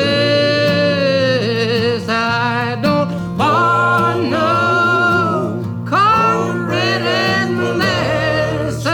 I 2.07 2.77
don't 2.79 3.09
want 3.35 4.29
no 4.29 5.63
cornbread 5.89 7.01
and 7.01 7.55
molasses. 7.57 8.85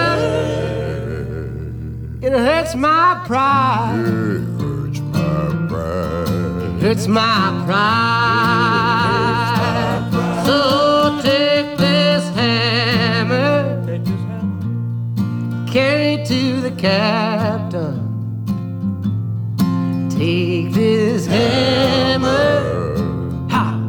It 2.23 2.31
hurts 2.31 2.73
my 2.75 3.21
pride. 3.27 4.18
It's 6.91 7.07
my 7.07 7.63
pride. 7.67 8.49
So 10.43 11.21
take 11.21 11.77
this 11.77 12.27
hammer, 12.35 13.85
carry 15.71 16.13
it 16.15 16.25
to 16.25 16.61
the 16.61 16.71
captain. 16.71 17.99
Take 20.09 20.73
this 20.73 21.27
hammer, 21.27 22.97
ha, 23.51 23.79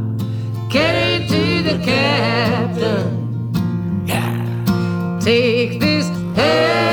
carry 0.68 1.24
it 1.24 1.28
to 1.30 1.62
the 1.70 1.78
captain. 1.82 3.16
Take 5.20 5.80
this 5.80 6.06
hammer. 6.36 6.89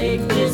take 0.00 0.28
this. 0.28 0.47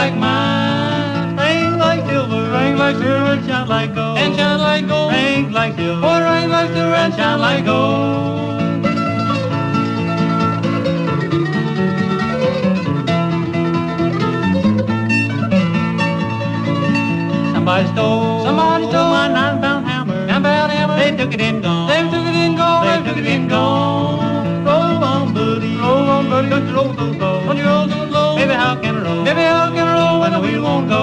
like 0.00 0.16
mine. 0.16 1.36
Hang 1.36 1.76
like 1.78 2.02
silver, 2.08 2.42
ring 2.56 2.74
like 2.82 2.96
silver, 2.96 3.32
and 3.36 3.44
shine 3.46 3.68
like 3.68 3.94
gold. 3.94 4.16
And 4.16 4.34
shine 4.34 4.60
like 4.66 4.88
gold. 4.88 5.12
Ring 5.12 5.52
like 5.52 5.74
silver, 5.76 6.06
or 6.06 6.20
hang 6.30 6.48
like 6.56 6.70
silver, 6.74 6.98
and 7.04 7.14
shine 7.18 7.40
like 7.46 7.64
gold. 7.66 8.60
Somebody 17.54 17.86
stole, 17.92 18.44
somebody 18.46 18.84
stole 18.90 19.10
my 19.16 19.28
nine-pound 19.28 19.84
hammer. 19.86 20.26
Nine-pound 20.30 20.72
hammer. 20.72 20.96
They 20.96 21.10
took 21.18 21.34
it 21.34 21.42
and 21.42 21.62
gone. 21.62 21.88
They 21.90 22.02
took 22.12 22.26
it 22.30 22.36
and 22.44 22.56
gone. 22.56 22.82
They 22.86 22.98
took 23.06 23.18
it 23.22 23.28
and 23.34 23.50
gone. 23.50 24.64
Roll 24.64 25.04
on, 25.12 25.34
buddy. 25.34 25.76
Roll 25.76 26.08
on, 26.14 26.30
buddy. 26.30 26.48
Don't 26.48 26.66
you 26.68 26.74
roll 26.74 26.94
so 26.94 27.12
slow. 27.12 27.44
Don't 27.44 27.58
you 27.58 27.64
roll 27.64 27.88
so 27.88 27.96
slow. 27.96 28.09
Baby, 28.50 28.62
how 28.62 28.74
can 28.80 28.96
I 28.96 29.02
roll? 29.04 29.24
Baby, 29.24 29.42
how 29.42 29.70
can 29.70 29.86
I 29.86 29.94
roll 29.94 30.20
when 30.22 30.32
the 30.32 30.40
wheel 30.40 30.62
won't 30.64 30.88
go? 30.88 31.02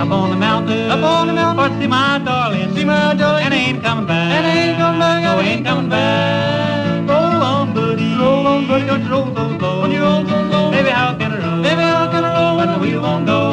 Up 0.00 0.10
on 0.10 0.30
the 0.30 0.36
mountain, 0.36 0.90
up 0.90 1.04
on 1.04 1.26
the 1.26 1.34
mountain, 1.34 1.70
for 1.70 1.78
see 1.78 1.86
my 1.86 2.18
darling, 2.24 2.74
see 2.74 2.84
my 2.84 3.12
darling, 3.12 3.44
and 3.44 3.52
I 3.52 3.58
ain't 3.58 3.82
coming 3.82 4.06
back, 4.06 4.32
and 4.32 4.46
I 4.46 4.56
ain't 4.56 4.78
coming 4.78 4.98
back, 4.98 5.22
no, 5.22 5.40
ain't 5.42 5.66
coming 5.66 5.90
back. 5.90 7.06
Roll 7.06 7.42
on, 7.42 7.74
buddy, 7.74 8.14
roll 8.14 8.46
on, 8.46 8.66
buddy, 8.66 8.86
don't 8.86 9.02
you 9.04 9.10
roll 9.10 9.34
so 9.34 9.58
slow, 9.58 9.82
when 9.82 9.90
you 9.90 10.00
roll 10.00 10.24
so 10.26 10.48
slow, 10.48 10.70
baby, 10.70 10.88
how 10.88 11.14
can 11.14 11.30
I 11.30 11.44
roll? 11.44 11.62
Baby, 11.62 11.82
how 11.82 12.10
can 12.10 12.24
I 12.24 12.32
roll 12.40 12.56
when 12.56 12.68
the 12.72 12.78
wheel 12.78 13.02
won't 13.02 13.26
go? 13.26 13.45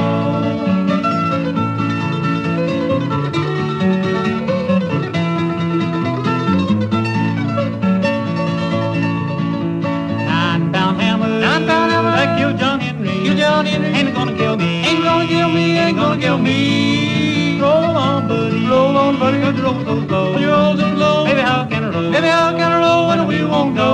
Ain't 15.94 16.02
gonna 16.02 16.22
kill 16.22 16.38
me. 16.38 17.60
Roll 17.62 17.96
on, 17.96 18.28
buddy, 18.28 18.68
roll 18.68 18.98
on, 18.98 19.20
buddy, 19.20 19.40
don't 19.40 19.56
you 19.56 19.64
roll 19.64 19.86
so 19.86 20.08
slow. 20.08 20.38
You 20.38 20.50
roll 20.50 20.78
so 20.78 20.96
slow. 20.96 21.26
Baby, 21.26 21.42
how 21.42 21.66
can 21.66 21.84
I 21.84 21.90
roll? 21.90 22.12
Baby, 22.12 22.28
how 22.28 22.52
can 22.52 22.72
I 22.72 22.80
roll 22.80 23.08
when 23.08 23.18
the 23.20 23.26
wheel 23.26 23.48
won't 23.50 23.76
go? 23.76 23.92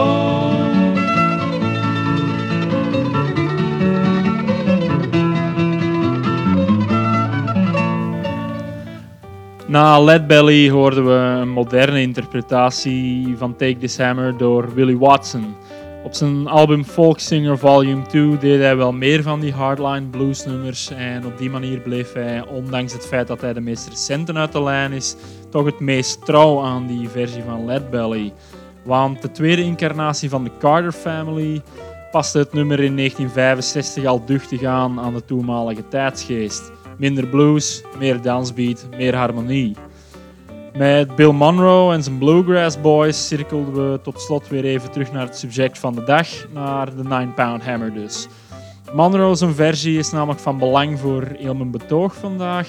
Na 9.67 9.99
Lead 9.99 10.27
Belly 10.27 10.69
hoorden 10.69 11.05
we 11.05 11.11
een 11.11 11.49
moderne 11.49 12.01
interpretatie 12.01 13.37
van 13.37 13.55
Take 13.55 13.77
This 13.77 13.97
Hammer 13.97 14.37
door 14.37 14.73
Willie 14.73 14.97
Watson. 14.97 15.55
Op 16.09 16.15
zijn 16.15 16.47
album 16.47 16.83
Folk 16.83 17.19
Singer 17.19 17.57
Volume 17.57 18.05
2 18.07 18.37
deed 18.37 18.59
hij 18.59 18.77
wel 18.77 18.91
meer 18.91 19.23
van 19.23 19.39
die 19.39 19.53
hardline 19.53 20.05
blues 20.05 20.45
nummers 20.45 20.89
en 20.89 21.25
op 21.25 21.37
die 21.37 21.49
manier 21.49 21.79
bleef 21.79 22.13
hij, 22.13 22.47
ondanks 22.47 22.93
het 22.93 23.05
feit 23.05 23.27
dat 23.27 23.41
hij 23.41 23.53
de 23.53 23.61
meest 23.61 23.87
recente 23.87 24.33
uit 24.33 24.51
de 24.51 24.63
lijn 24.63 24.91
is, 24.91 25.15
toch 25.49 25.65
het 25.65 25.79
meest 25.79 26.25
trouw 26.25 26.61
aan 26.63 26.87
die 26.87 27.09
versie 27.09 27.43
van 27.43 27.65
Lead 27.65 27.89
Belly. 27.89 28.33
Want 28.83 29.21
de 29.21 29.31
tweede 29.31 29.61
incarnatie 29.61 30.29
van 30.29 30.43
de 30.43 30.51
Carter 30.59 30.91
Family 30.91 31.61
paste 32.11 32.37
het 32.37 32.53
nummer 32.53 32.79
in 32.79 32.95
1965 32.95 34.05
al 34.05 34.25
duchtig 34.25 34.63
aan 34.63 34.99
aan 34.99 35.13
de 35.13 35.25
toenmalige 35.25 35.87
tijdsgeest. 35.87 36.71
Minder 36.97 37.27
blues, 37.27 37.83
meer 37.99 38.21
dansbeat, 38.21 38.87
meer 38.97 39.15
harmonie. 39.15 39.75
Met 40.77 41.15
Bill 41.15 41.31
Monroe 41.31 41.93
en 41.93 42.03
zijn 42.03 42.17
Bluegrass 42.17 42.81
Boys 42.81 43.27
cirkelden 43.27 43.91
we 43.91 44.01
tot 44.01 44.21
slot 44.21 44.47
weer 44.47 44.63
even 44.63 44.91
terug 44.91 45.11
naar 45.11 45.25
het 45.25 45.37
subject 45.37 45.79
van 45.79 45.95
de 45.95 46.03
dag, 46.03 46.27
naar 46.53 46.95
de 46.95 47.03
9 47.03 47.33
Pound 47.33 47.63
Hammer 47.65 47.93
dus. 47.93 48.27
Monroe's 48.93 49.43
versie 49.53 49.97
is 49.97 50.11
namelijk 50.11 50.39
van 50.39 50.57
belang 50.57 50.99
voor 50.99 51.27
heel 51.37 51.55
mijn 51.55 51.71
betoog 51.71 52.15
vandaag, 52.15 52.67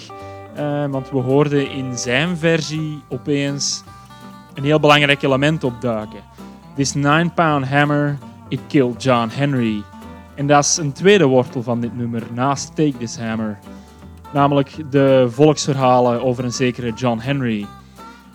eh, 0.55 0.87
want 0.87 1.11
we 1.11 1.19
hoorden 1.19 1.71
in 1.71 1.99
zijn 1.99 2.37
versie 2.37 3.03
opeens 3.09 3.83
een 4.55 4.65
heel 4.65 4.81
belangrijk 4.81 5.23
element 5.23 5.65
opduiken. 5.65 6.21
This 6.77 6.95
9 6.95 7.35
Pound 7.35 7.69
Hammer, 7.69 8.19
it 8.49 8.61
killed 8.69 9.03
John 9.03 9.29
Henry. 9.29 9.83
En 10.35 10.47
dat 10.47 10.65
is 10.65 10.77
een 10.77 10.93
tweede 10.93 11.25
wortel 11.25 11.63
van 11.63 11.81
dit 11.81 11.97
nummer, 11.97 12.23
naast 12.33 12.77
Take 12.77 12.97
This 12.99 13.19
Hammer. 13.19 13.59
Namelijk 14.33 14.91
de 14.91 15.27
volksverhalen 15.31 16.23
over 16.23 16.45
een 16.45 16.53
zekere 16.53 16.93
John 16.93 17.19
Henry. 17.19 17.67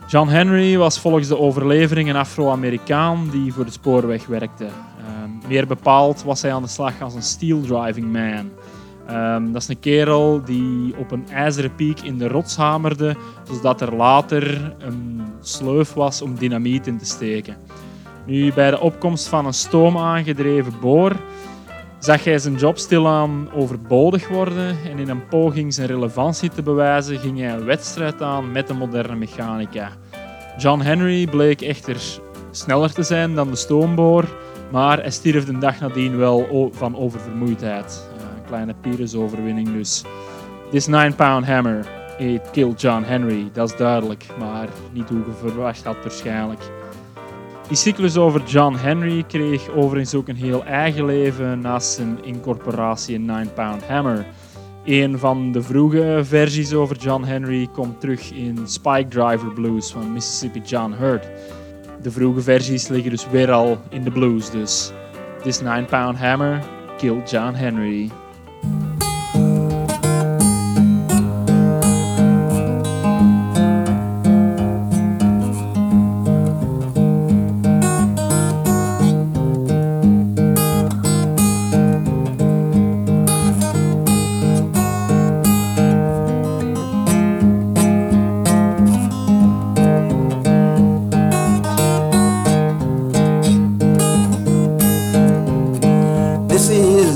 John 0.07 0.29
Henry 0.29 0.77
was 0.77 0.99
volgens 0.99 1.27
de 1.27 1.37
overlevering 1.37 2.09
een 2.09 2.15
Afro-Amerikaan 2.15 3.29
die 3.31 3.53
voor 3.53 3.65
de 3.65 3.71
spoorweg 3.71 4.25
werkte. 4.25 4.65
Ehm, 4.65 5.47
meer 5.47 5.67
bepaald 5.67 6.23
was 6.23 6.41
hij 6.41 6.53
aan 6.53 6.61
de 6.61 6.67
slag 6.67 7.01
als 7.01 7.13
een 7.13 7.23
steel 7.23 7.61
driving 7.61 8.11
man. 8.11 8.51
Ehm, 9.07 9.51
dat 9.51 9.61
is 9.61 9.67
een 9.67 9.79
kerel 9.79 10.41
die 10.43 10.97
op 10.97 11.11
een 11.11 11.27
ijzeren 11.29 11.75
piek 11.75 11.99
in 11.99 12.17
de 12.17 12.27
rots 12.27 12.55
hamerde, 12.55 13.15
zodat 13.51 13.81
er 13.81 13.95
later 13.95 14.75
een 14.79 15.21
sleuf 15.41 15.93
was 15.93 16.21
om 16.21 16.35
dynamiet 16.35 16.87
in 16.87 16.97
te 16.97 17.05
steken. 17.05 17.57
Nu, 18.25 18.53
bij 18.53 18.71
de 18.71 18.79
opkomst 18.79 19.27
van 19.27 19.45
een 19.45 19.53
stoom 19.53 19.97
aangedreven 19.97 20.73
boor 20.81 21.15
zag 22.05 22.23
hij 22.23 22.39
zijn 22.39 22.55
job 22.55 22.77
stilaan 22.77 23.49
overbodig 23.53 24.27
worden 24.27 24.77
en 24.85 24.99
in 24.99 25.09
een 25.09 25.27
poging 25.27 25.73
zijn 25.73 25.87
relevantie 25.87 26.49
te 26.49 26.61
bewijzen 26.61 27.19
ging 27.19 27.39
hij 27.39 27.53
een 27.53 27.65
wedstrijd 27.65 28.21
aan 28.21 28.51
met 28.51 28.67
de 28.67 28.73
moderne 28.73 29.15
mechanica. 29.15 29.89
John 30.57 30.81
Henry 30.81 31.27
bleek 31.27 31.61
echter 31.61 32.01
sneller 32.51 32.93
te 32.93 33.03
zijn 33.03 33.35
dan 33.35 33.49
de 33.49 33.55
stoomboor, 33.55 34.25
maar 34.71 34.97
hij 34.97 35.11
stierf 35.11 35.45
de 35.45 35.57
dag 35.57 35.79
nadien 35.79 36.17
wel 36.17 36.69
van 36.73 36.97
oververmoeidheid. 36.97 38.09
Eh, 38.17 38.23
Een 38.37 38.45
kleine 38.45 38.73
Pyrrhus-overwinning 38.81 39.73
dus. 39.73 40.03
This 40.71 40.87
9-pound 40.87 41.45
hammer, 41.45 41.87
it 42.17 42.51
killed 42.51 42.81
John 42.81 43.03
Henry, 43.03 43.49
dat 43.53 43.69
is 43.69 43.77
duidelijk, 43.77 44.25
maar 44.39 44.67
niet 44.91 45.09
hoe 45.09 45.17
je 45.17 45.49
verwacht 45.49 45.83
had 45.83 45.97
waarschijnlijk. 46.01 46.61
Die 47.67 47.77
cyclus 47.77 48.17
over 48.17 48.41
John 48.43 48.75
Henry 48.75 49.23
kreeg 49.23 49.69
overigens 49.69 50.15
ook 50.15 50.27
een 50.27 50.35
heel 50.35 50.63
eigen 50.63 51.05
leven 51.05 51.59
naast 51.59 51.93
zijn 51.93 52.23
incorporatie 52.23 53.15
in 53.15 53.25
9 53.25 53.53
Pound 53.53 53.87
Hammer. 53.87 54.25
Een 54.83 55.19
van 55.19 55.51
de 55.51 55.61
vroege 55.61 56.21
versies 56.23 56.73
over 56.73 56.97
John 56.97 57.23
Henry 57.23 57.67
komt 57.73 57.99
terug 57.99 58.31
in 58.31 58.59
Spike 58.65 59.07
Driver 59.07 59.53
Blues 59.53 59.91
van 59.91 60.13
Mississippi 60.13 60.61
John 60.61 60.91
Hurt. 60.91 61.27
De 62.01 62.11
vroege 62.11 62.41
versies 62.41 62.87
liggen 62.87 63.11
dus 63.11 63.29
weer 63.29 63.51
al 63.51 63.77
in 63.89 64.03
de 64.03 64.11
blues 64.11 64.49
dus. 64.49 64.91
This 65.41 65.61
9 65.61 65.85
Pound 65.85 66.17
Hammer 66.17 66.63
killed 66.97 67.29
John 67.29 67.53
Henry. 67.53 68.11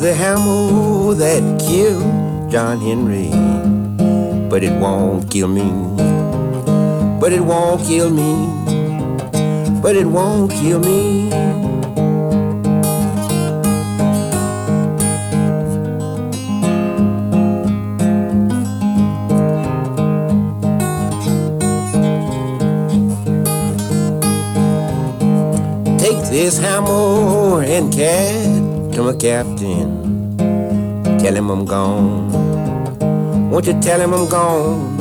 The 0.09 0.15
hammer 0.15 1.13
that 1.13 1.43
killed 1.61 2.51
John 2.51 2.79
Henry. 2.79 3.29
But 4.49 4.63
it 4.63 4.71
won't 4.71 5.29
kill 5.29 5.47
me. 5.47 5.69
But 7.19 7.31
it 7.31 7.41
won't 7.41 7.85
kill 7.85 8.09
me. 8.09 8.31
But 9.83 9.95
it 9.95 10.07
won't 10.07 10.51
kill 10.51 10.79
me. 10.79 11.29
Take 25.99 26.21
this 26.31 26.57
hammer 26.57 27.61
and 27.61 27.93
cat 27.93 28.69
to 28.99 29.03
my 29.03 29.15
captain. 29.15 29.78
Tell 31.19 31.35
him 31.35 31.49
I'm 31.49 31.65
gone. 31.65 32.31
Won't 33.51 33.67
you 33.67 33.79
tell 33.81 33.99
him 33.99 34.13
I'm 34.13 34.27
gone? 34.29 34.97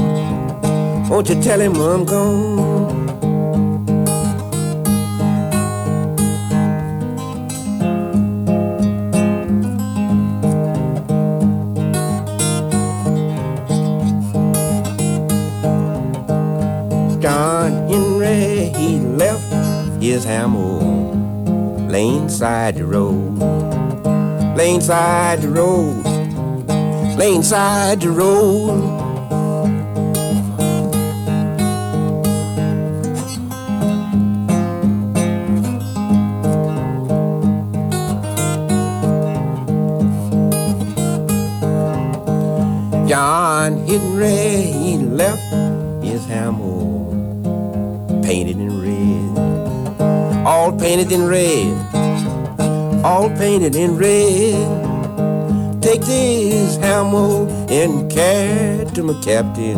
Won't 1.08 1.28
you 1.28 1.40
tell 1.40 1.60
him 1.60 1.76
I'm 1.76 2.04
gone? 2.04 3.06
John 17.22 17.88
Henry, 17.88 18.70
he 18.76 18.98
left 19.00 20.02
his 20.02 20.24
hammer 20.24 20.78
lane 21.88 22.28
side 22.28 22.76
the 22.76 22.84
road, 22.84 23.38
lane 24.56 24.80
side 24.80 25.40
the 25.40 25.48
road, 25.48 25.97
lane 27.28 27.42
side 27.42 28.00
the 28.00 28.10
road. 28.10 28.96
John 43.06 43.86
Henry, 43.86 44.72
he 44.72 44.96
left 44.96 45.42
his 46.02 46.24
hammer 46.26 47.12
painted 48.22 48.56
in 48.56 48.72
red, 48.80 50.46
all 50.46 50.72
painted 50.72 51.12
in 51.12 51.26
red, 51.26 53.04
all 53.04 53.28
painted 53.36 53.74
in 53.74 53.98
red. 53.98 54.87
This 56.08 56.76
hammer 56.78 57.46
and 57.68 58.10
carry 58.10 58.86
to 58.92 59.02
my 59.02 59.12
captain. 59.20 59.76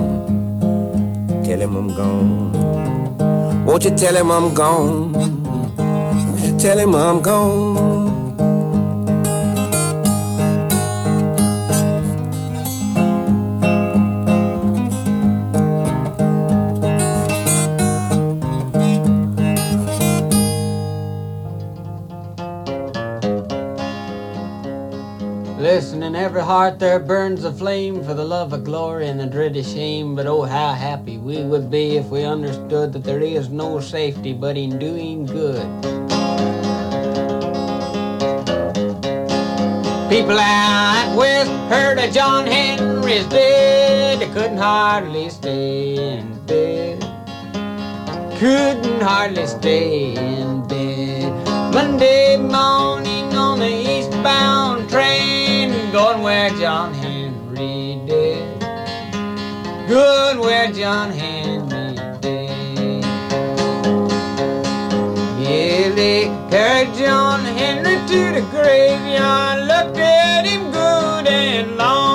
Tell 1.42 1.60
him 1.60 1.74
I'm 1.74 1.88
gone. 1.88 3.64
Won't 3.64 3.84
you 3.84 3.90
tell 3.96 4.14
him 4.14 4.30
I'm 4.30 4.54
gone? 4.54 5.12
Tell 6.56 6.78
him 6.78 6.94
I'm 6.94 7.20
gone? 7.20 7.89
Heart 26.50 26.80
there 26.80 26.98
burns 26.98 27.44
a 27.44 27.52
flame 27.52 28.02
for 28.02 28.12
the 28.12 28.24
love 28.24 28.52
of 28.52 28.64
glory 28.64 29.06
and 29.06 29.20
the 29.20 29.26
dread 29.26 29.56
of 29.56 29.64
shame. 29.64 30.16
But 30.16 30.26
oh, 30.26 30.42
how 30.42 30.72
happy 30.72 31.16
we 31.16 31.44
would 31.44 31.70
be 31.70 31.96
if 31.96 32.06
we 32.06 32.24
understood 32.24 32.92
that 32.92 33.04
there 33.04 33.20
is 33.20 33.50
no 33.50 33.78
safety 33.78 34.32
but 34.32 34.56
in 34.56 34.76
doing 34.76 35.26
good. 35.26 35.64
People 40.10 40.40
out 40.40 41.16
west 41.16 41.52
heard 41.72 42.00
of 42.00 42.12
John 42.12 42.48
Henry's 42.48 43.26
dead. 43.26 44.18
They 44.18 44.32
couldn't 44.34 44.58
hardly 44.58 45.30
stay 45.30 46.16
in 46.16 46.46
bed. 46.46 46.98
Couldn't 48.40 49.02
hardly 49.02 49.46
stay 49.46 50.16
in 50.16 50.66
bed. 50.66 51.30
Monday 51.72 52.36
morning 52.38 53.32
on 53.36 53.60
the 53.60 53.68
eastbound 53.68 54.90
train, 54.90 55.49
going 55.92 56.22
where 56.22 56.50
John 56.50 56.94
Henry 56.94 58.00
did. 58.06 58.60
Good 59.88 60.38
where 60.38 60.70
John 60.72 61.10
Henry 61.10 61.94
did. 62.20 63.04
Yeah, 65.40 65.88
they 65.94 66.26
carried 66.48 66.94
John 66.94 67.40
Henry 67.40 67.96
to 68.06 68.40
the 68.40 68.46
graveyard, 68.50 69.66
looked 69.66 69.98
at 69.98 70.46
him 70.46 70.70
good 70.70 71.26
and 71.26 71.76
long. 71.76 72.09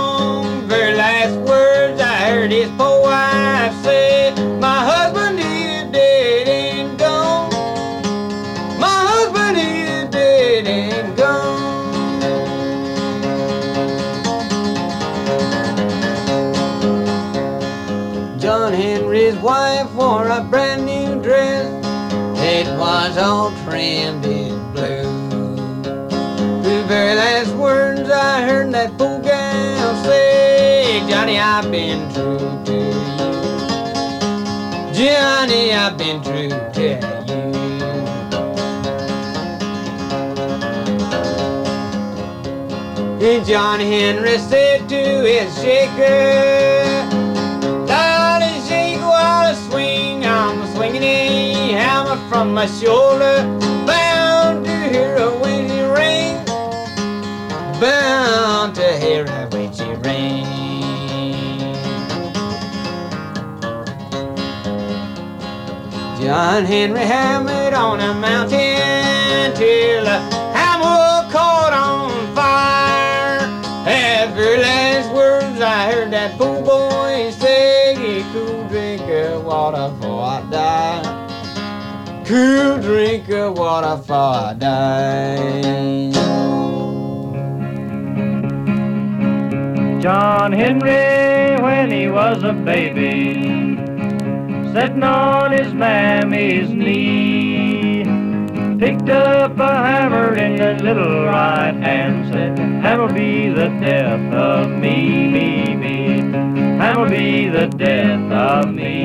That 28.76 28.97
poor 28.97 29.21
gal 29.21 30.03
say, 30.03 31.01
Johnny, 31.09 31.39
I've 31.39 31.71
been 31.71 32.13
true 32.13 32.38
to 32.65 32.73
you. 32.73 33.32
Johnny, 34.93 35.71
I've 35.71 35.97
been 35.97 36.21
true 36.21 36.49
to 36.49 36.82
you. 36.82 37.45
And 43.26 43.45
John 43.45 43.80
Henry 43.80 44.38
said 44.39 44.89
to 44.89 45.03
his 45.23 45.55
shaker, 45.55 47.07
Darling, 47.88 48.61
shake 48.67 48.99
while 48.99 49.51
I 49.51 49.55
swing. 49.69 50.26
I'm 50.26 50.67
swinging 50.76 51.01
a 51.01 51.71
hammer 51.71 52.17
from 52.28 52.53
my 52.53 52.65
shoulder, 52.65 53.36
bound 53.88 54.05
bound 57.86 58.76
to 58.76 58.88
hear 58.98 59.26
when 59.52 59.72
she 59.74 59.90
ring. 60.06 60.46
John 66.20 66.66
Henry 66.66 67.06
hammered 67.16 67.76
on 67.76 68.00
a 68.00 68.14
mountain 68.16 69.54
till 69.60 70.04
the 70.10 70.18
hammer 70.58 71.32
caught 71.32 71.74
on 71.74 72.10
fire. 72.36 73.44
Every 73.88 74.58
last 74.58 75.14
words 75.14 75.62
I 75.62 75.92
heard 75.92 76.12
that 76.12 76.38
poor 76.40 76.62
boy 76.64 77.32
say, 77.40 78.26
could 78.34 78.70
drink 78.70 79.04
of 79.04 79.46
water 79.46 79.90
before 79.94 80.24
I 80.38 80.42
die. 80.50 81.04
Could 82.26 82.82
drink 82.82 83.30
of 83.30 83.58
water 83.60 83.98
before 83.98 84.38
I 84.50 84.54
die. 84.58 86.24
John 90.06 90.51
Henry, 90.51 91.60
when 91.64 91.89
he 91.89 92.08
was 92.08 92.43
a 92.43 92.53
baby, 92.53 93.41
sitting 94.72 95.01
on 95.01 95.51
his 95.51 95.74
mammy's 95.74 96.70
knee, 96.70 98.03
picked 98.78 99.10
up 99.10 99.58
a 99.58 99.76
hammer 99.76 100.36
in 100.36 100.58
the 100.58 100.84
little 100.84 101.26
right 101.26 101.74
hand, 101.74 102.32
said, 102.32 102.60
Hammer 102.84 103.12
be 103.12 103.49
the 103.49 103.70
death 103.82 104.32
of 104.32 104.70
me, 104.70 105.28
me, 105.28 105.76
me. 105.76 106.20
Hammer 106.78 107.10
be 107.10 107.49
the 107.49 107.66
death 107.66 108.32
of 108.32 108.72
me. 108.72 109.01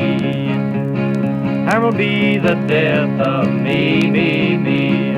Hammer 1.64 1.92
be 1.92 2.36
the 2.36 2.56
death 2.66 3.26
of 3.26 3.50
me, 3.50 4.02
me, 4.02 4.58
me. 4.58 5.12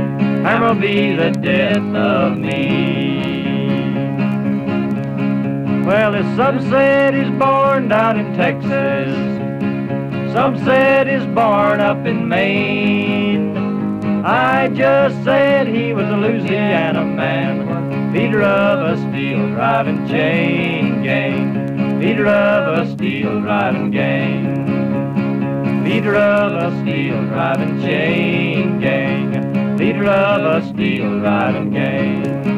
Hammer 0.44 0.80
be 0.80 1.16
the 1.16 1.32
death 1.32 1.96
of 1.96 2.38
me. 2.38 3.21
Well, 5.84 6.14
as 6.14 6.36
some 6.36 6.60
said 6.70 7.12
he's 7.12 7.30
born 7.40 7.88
down 7.88 8.20
in 8.20 8.32
Texas, 8.36 9.16
some 10.32 10.56
said 10.64 11.08
he's 11.08 11.26
born 11.34 11.80
up 11.80 12.06
in 12.06 12.28
Maine. 12.28 13.56
I 14.24 14.68
just 14.68 15.24
said 15.24 15.66
he 15.66 15.92
was 15.92 16.08
a 16.08 16.16
Louisiana 16.16 17.04
man, 17.04 18.12
leader 18.12 18.42
of 18.42 18.96
a 18.96 18.96
steel 18.96 19.48
driving 19.48 20.06
chain 20.06 21.02
gang, 21.02 21.98
leader 21.98 22.28
of 22.28 22.78
a 22.78 22.92
steel 22.92 23.40
driving 23.40 23.90
gang, 23.90 25.82
leader 25.82 26.14
of 26.14 26.52
a 26.52 26.80
steel 26.80 27.24
driving 27.24 27.80
chain 27.82 28.78
gang, 28.78 29.76
leader 29.76 30.06
of 30.06 30.62
a 30.62 30.68
steel 30.68 31.18
driving 31.18 31.70
gang. 31.72 32.51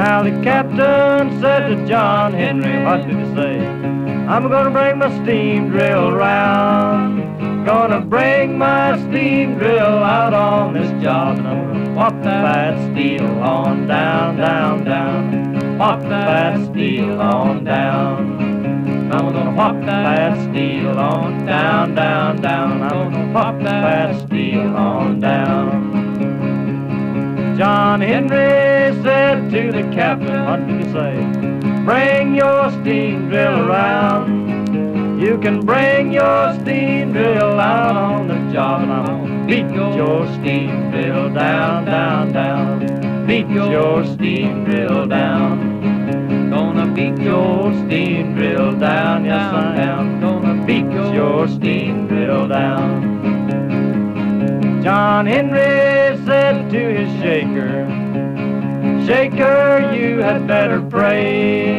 Now 0.00 0.22
the 0.22 0.30
captain 0.42 1.42
said 1.42 1.68
to 1.68 1.86
John 1.86 2.32
Henry, 2.32 2.82
what 2.82 3.06
did 3.06 3.18
he 3.18 3.34
say? 3.34 3.58
I'm 4.32 4.48
gonna 4.48 4.70
bring 4.70 4.96
my 4.96 5.10
steam 5.22 5.68
drill 5.68 6.12
round. 6.12 7.66
Gonna 7.66 8.00
bring 8.00 8.56
my 8.56 8.96
steam 8.96 9.58
drill 9.58 10.02
out 10.02 10.32
on 10.32 10.72
this 10.72 10.90
job 11.02 11.36
and 11.36 11.46
I'm 11.46 11.74
gonna 11.74 11.94
walk 11.94 12.22
that 12.22 12.78
steel 12.90 13.26
on 13.42 13.86
down, 13.86 14.38
down, 14.38 14.84
down. 14.84 15.76
Walk 15.76 16.00
that 16.00 16.64
steel 16.70 17.20
on 17.20 17.64
down. 17.64 19.12
I'm 19.12 19.32
gonna 19.34 19.54
walk 19.54 19.84
that 19.84 20.32
steel 20.48 20.98
on 20.98 21.44
down, 21.44 21.94
down, 21.94 22.40
down. 22.40 22.82
I'm 22.82 23.12
gonna 23.12 23.32
walk 23.34 23.62
that 23.64 24.26
steel 24.26 24.74
on 24.74 25.20
down. 25.20 25.89
John 27.60 28.00
Henry 28.00 29.02
said 29.02 29.50
to 29.50 29.70
the 29.70 29.82
captain, 29.94 30.46
what 30.46 30.66
did 30.66 30.82
he 30.82 30.92
say? 30.94 31.14
Bring 31.84 32.34
your 32.34 32.70
steam 32.70 33.28
drill 33.28 33.68
around. 33.68 35.20
You 35.20 35.36
can 35.36 35.60
bring 35.60 36.10
your 36.10 36.54
steam 36.54 37.12
drill 37.12 37.60
out 37.60 37.96
on 37.96 38.28
the 38.28 38.50
job 38.50 38.80
and 38.84 38.90
I'm 38.90 39.04
gonna 39.04 39.46
beat 39.46 39.70
your 39.74 40.26
steam 40.36 40.90
drill 40.90 41.34
down, 41.34 41.84
down, 41.84 42.32
down. 42.32 43.26
Beat 43.26 43.50
your 43.50 44.06
steam 44.06 44.64
drill 44.64 45.06
down. 45.06 46.48
Gonna 46.48 46.86
beat 46.94 47.18
your 47.18 47.74
steam 47.84 48.36
drill 48.36 48.72
down, 48.72 49.26
yes 49.26 49.52
I 49.52 49.76
am. 49.82 50.18
Gonna 50.18 50.64
beat 50.64 50.90
your 51.12 51.46
steam 51.46 52.08
drill 52.08 52.48
down. 52.48 53.20
John 54.82 55.26
Henry 55.26 55.99
Shaker, 59.10 59.92
you 59.92 60.18
had 60.18 60.46
better 60.46 60.80
pray. 60.80 61.78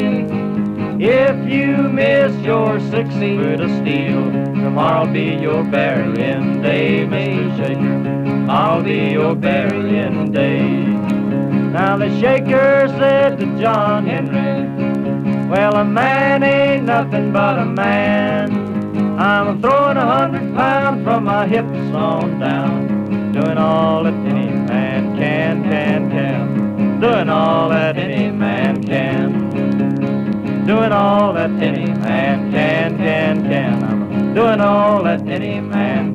If 0.99 1.49
you 1.49 1.77
miss 1.87 2.35
your 2.43 2.77
six 2.91 3.07
foot 3.13 3.61
of 3.61 3.71
steel, 3.79 4.29
tomorrow'll 4.33 5.13
be 5.13 5.37
your 5.41 5.63
burying 5.63 6.61
day, 6.61 7.07
Mr. 7.07 7.55
Shaker. 7.55 8.51
I'll 8.51 8.83
be 8.83 9.11
your 9.11 9.33
burying 9.33 10.33
day. 10.33 10.83
Now 11.71 11.95
the 11.95 12.09
shaker 12.19 12.89
said 12.99 13.39
to 13.39 13.45
John 13.57 14.05
Henry, 14.05 15.47
Well, 15.47 15.77
a 15.77 15.85
man 15.85 16.43
ain't 16.43 16.83
nothing 16.83 17.31
but 17.31 17.57
a 17.57 17.65
man. 17.65 18.51
I'm 19.17 19.61
throwing 19.61 19.95
a 19.95 20.05
hundred 20.05 20.53
pounds 20.53 21.05
from 21.05 21.23
my 21.23 21.47
hips 21.47 21.95
on 21.95 22.39
down, 22.39 23.31
doing 23.31 23.57
all 23.57 24.03
that 24.03 24.21
doing 27.01 27.29
all 27.29 27.67
that 27.69 27.97
any 27.97 28.29
man 28.29 28.83
can, 28.83 29.49
doing 30.67 30.91
all 30.91 31.33
that 31.33 31.49
any 31.49 31.91
man 31.93 32.51
can, 32.51 32.95
can, 32.95 33.43
can. 33.43 33.83
I'm 33.83 34.33
doing 34.35 34.61
all 34.61 35.01
that 35.01 35.27
any 35.27 35.59
man 35.61 36.10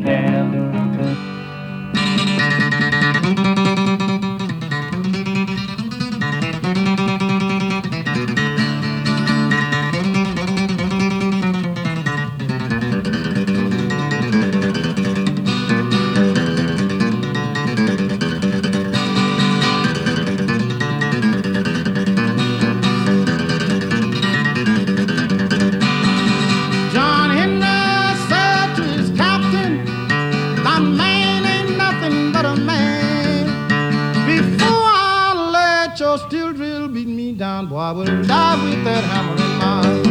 that 38.87 39.03
hammer 39.03 39.35
in 39.35 39.53
hand. 39.61 40.07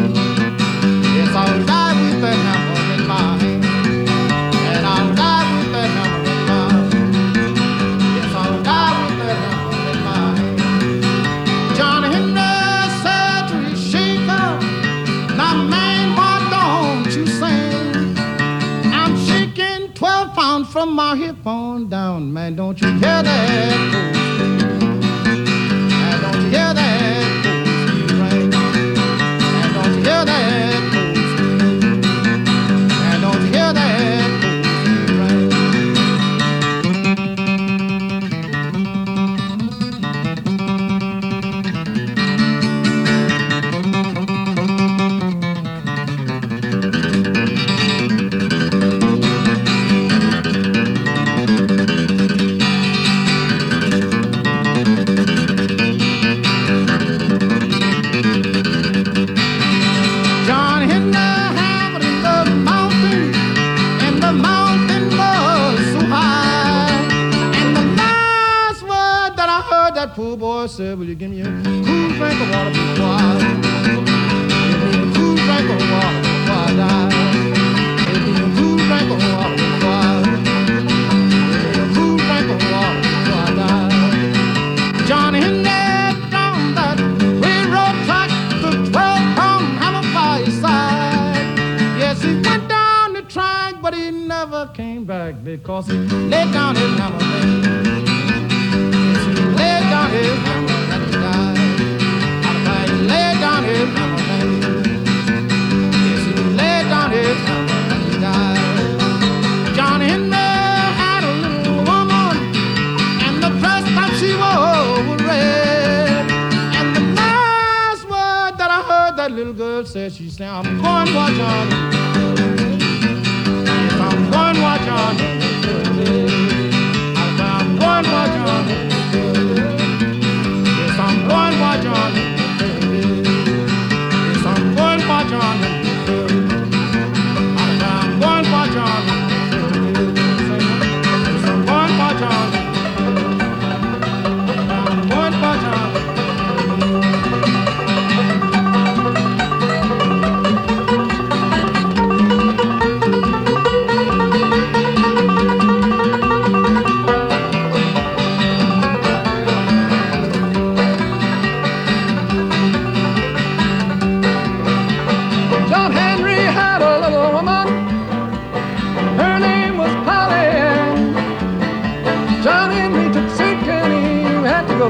Yes, 1.15 1.34
I'll 1.34 1.65
die 1.65 1.95
with 2.01 2.19
that 2.23 2.39
hammer 2.45 2.82
in 2.93 3.03
hand. 3.09 3.41
And 4.76 4.86
I'll 4.86 5.15
die 5.15 5.47
with 5.55 5.71
that 5.71 5.89
hammer 5.97 6.21
in 6.34 6.41
my 6.49 6.67
hand. 6.76 7.57
Yes, 8.15 8.32
I'll 8.36 8.63
die 8.63 8.95
with 8.99 9.17
that 9.21 9.38
hammer 9.45 9.80
in 9.91 9.99
hand. 10.07 10.47
John 11.78 12.03
Henry 12.03 12.51
said 13.03 13.47
to 13.51 13.57
his 13.69 13.80
shaker, 13.91 14.47
Now, 15.39 15.55
man, 15.73 16.05
why 16.17 16.36
don't 16.55 17.15
you 17.15 17.26
sing? 17.26 18.17
I'm 18.93 19.15
shaking 19.26 19.93
12 19.93 20.34
pounds 20.36 20.67
from 20.69 20.93
my 20.93 21.15
hip 21.15 21.47
on 21.47 21.88
down, 21.88 22.34
man. 22.34 22.57
Don't 22.57 22.82
you 22.82 22.89
hear 22.89 23.23
that? 23.23 23.84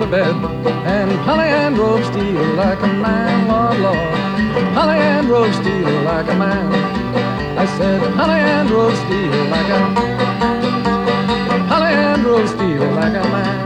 To 0.05 0.11
bed. 0.11 0.35
And 0.85 1.11
Polly 1.25 1.47
Ann 1.47 1.73
like 2.55 2.79
a 2.81 2.87
man, 2.87 3.47
Lord, 3.47 3.79
Lord. 3.79 4.73
Polly 4.73 4.97
Ann 4.97 5.25
drove 5.25 5.53
steel 5.55 5.89
like 6.03 6.27
a 6.27 6.35
man. 6.35 6.73
I 7.57 7.65
said, 7.77 8.01
Polly 8.15 8.39
Ann 8.39 8.67
drove 8.67 8.95
steel 8.95 9.45
like 9.49 9.69
a 9.69 9.81
Polly 11.69 11.93
Ann 11.93 12.19
drove 12.19 12.49
steel 12.49 12.85
like 12.91 13.13
a 13.13 13.27
man. 13.29 13.64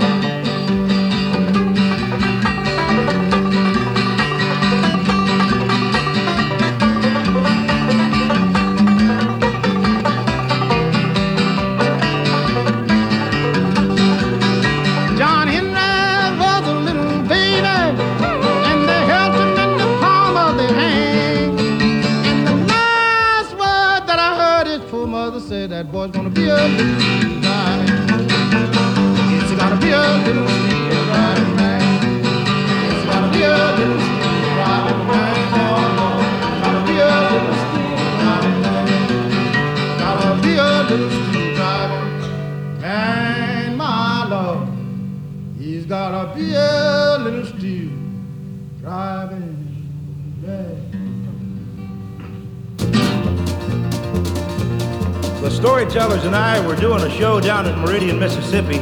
Storytellers 55.70 56.26
and 56.26 56.36
I 56.36 56.66
were 56.66 56.76
doing 56.76 57.04
a 57.04 57.12
show 57.12 57.40
down 57.40 57.68
in 57.68 57.78
Meridian, 57.78 58.18
Mississippi. 58.18 58.80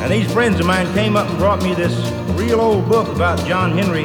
And 0.00 0.12
these 0.12 0.32
friends 0.32 0.60
of 0.60 0.66
mine 0.66 0.86
came 0.94 1.16
up 1.16 1.28
and 1.28 1.36
brought 1.38 1.60
me 1.60 1.74
this 1.74 1.92
real 2.38 2.60
old 2.60 2.88
book 2.88 3.08
about 3.08 3.44
John 3.44 3.76
Henry. 3.76 4.04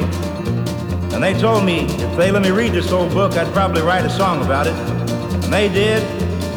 And 1.14 1.22
they 1.22 1.38
told 1.38 1.64
me 1.64 1.82
if 1.82 2.16
they 2.16 2.32
let 2.32 2.42
me 2.42 2.50
read 2.50 2.72
this 2.72 2.90
old 2.90 3.12
book, 3.12 3.34
I'd 3.34 3.46
probably 3.52 3.80
write 3.80 4.04
a 4.06 4.10
song 4.10 4.44
about 4.44 4.66
it. 4.66 4.74
And 5.44 5.52
they 5.52 5.68
did, 5.68 6.02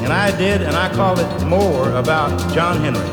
and 0.01 0.11
I 0.11 0.35
did, 0.35 0.63
and 0.63 0.75
I 0.75 0.91
called 0.91 1.19
it 1.19 1.45
More 1.45 1.91
About 1.91 2.31
John 2.51 2.77
Henry. 2.81 3.07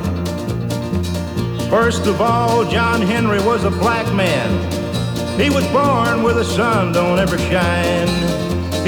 First 1.68 2.06
of 2.06 2.22
all, 2.22 2.64
John 2.70 3.02
Henry 3.02 3.40
was 3.42 3.64
a 3.64 3.70
black 3.70 4.10
man. 4.14 4.48
He 5.38 5.50
was 5.50 5.66
born 5.66 6.22
where 6.22 6.34
the 6.34 6.44
sun 6.44 6.94
don't 6.94 7.18
ever 7.18 7.36
shine. 7.36 8.37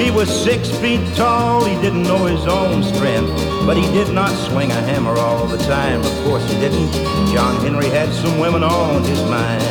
He 0.00 0.10
was 0.10 0.30
six 0.30 0.70
feet 0.78 1.06
tall, 1.14 1.62
he 1.62 1.74
didn't 1.82 2.04
know 2.04 2.24
his 2.24 2.46
own 2.46 2.82
strength, 2.82 3.30
but 3.66 3.76
he 3.76 3.82
did 3.92 4.14
not 4.14 4.30
swing 4.48 4.70
a 4.70 4.80
hammer 4.88 5.14
all 5.18 5.46
the 5.46 5.58
time. 5.58 6.00
Of 6.00 6.24
course 6.24 6.42
he 6.50 6.58
didn't. 6.58 6.90
John 7.34 7.54
Henry 7.62 7.90
had 7.90 8.10
some 8.14 8.38
women 8.38 8.62
on 8.62 9.04
his 9.04 9.22
mind. 9.24 9.62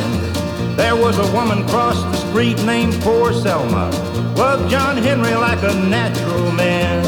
There 0.76 0.94
was 0.94 1.18
a 1.18 1.32
woman 1.32 1.66
crossed 1.66 2.04
the 2.12 2.28
street 2.28 2.62
named 2.64 2.94
Poor 3.02 3.32
Selma. 3.32 3.90
Loved 4.36 4.70
John 4.70 4.98
Henry 4.98 5.34
like 5.34 5.64
a 5.64 5.74
natural 5.74 6.52
man. 6.52 7.04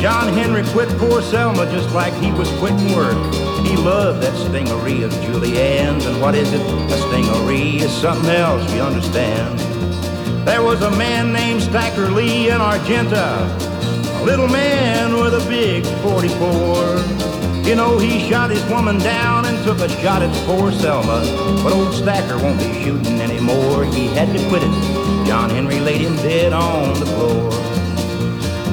John 0.00 0.32
Henry 0.34 0.62
quit 0.70 0.90
poor 0.98 1.20
Selma 1.20 1.66
just 1.72 1.92
like 1.96 2.14
he 2.22 2.30
was 2.30 2.48
quitting 2.58 2.94
work. 2.94 3.18
He 3.66 3.76
loved 3.76 4.22
that 4.22 4.36
stingery 4.36 5.02
of 5.02 5.10
Julianne's, 5.22 6.06
and 6.06 6.20
what 6.20 6.36
is 6.36 6.52
it? 6.52 6.60
A 6.60 6.96
stingery 7.08 7.78
is 7.78 7.90
something 7.90 8.30
else, 8.30 8.72
you 8.72 8.82
understand. 8.82 9.58
There 10.44 10.62
was 10.62 10.82
a 10.82 10.90
man 10.90 11.32
named 11.32 11.62
Stacker 11.62 12.10
Lee 12.10 12.50
in 12.50 12.60
Argenta, 12.60 13.48
a 14.20 14.24
little 14.24 14.46
man 14.46 15.14
with 15.14 15.32
a 15.32 15.48
big 15.48 15.86
44. 16.02 17.64
You 17.66 17.74
know, 17.74 17.96
he 17.98 18.28
shot 18.28 18.50
his 18.50 18.62
woman 18.66 18.98
down 18.98 19.46
and 19.46 19.56
took 19.64 19.78
a 19.78 19.88
shot 20.02 20.20
at 20.20 20.30
poor 20.46 20.70
Selma. 20.70 21.24
But 21.62 21.72
old 21.72 21.94
Stacker 21.94 22.36
won't 22.36 22.58
be 22.58 22.84
shooting 22.84 23.22
anymore. 23.22 23.86
He 23.86 24.08
had 24.08 24.36
to 24.36 24.48
quit 24.50 24.62
it. 24.62 25.26
John 25.26 25.48
Henry 25.48 25.80
laid 25.80 26.02
him 26.02 26.14
dead 26.16 26.52
on 26.52 27.00
the 27.00 27.06
floor. 27.06 27.50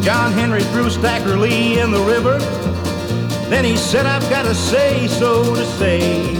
John 0.03 0.33
Henry 0.33 0.63
threw 0.65 0.89
Stacker 0.89 1.37
Lee 1.37 1.79
in 1.79 1.91
the 1.91 2.01
river. 2.01 2.37
Then 3.49 3.63
he 3.63 3.77
said, 3.77 4.05
I've 4.05 4.29
got 4.29 4.43
to 4.43 4.53
say 4.53 5.07
so 5.07 5.55
to 5.55 5.65
say. 5.77 6.35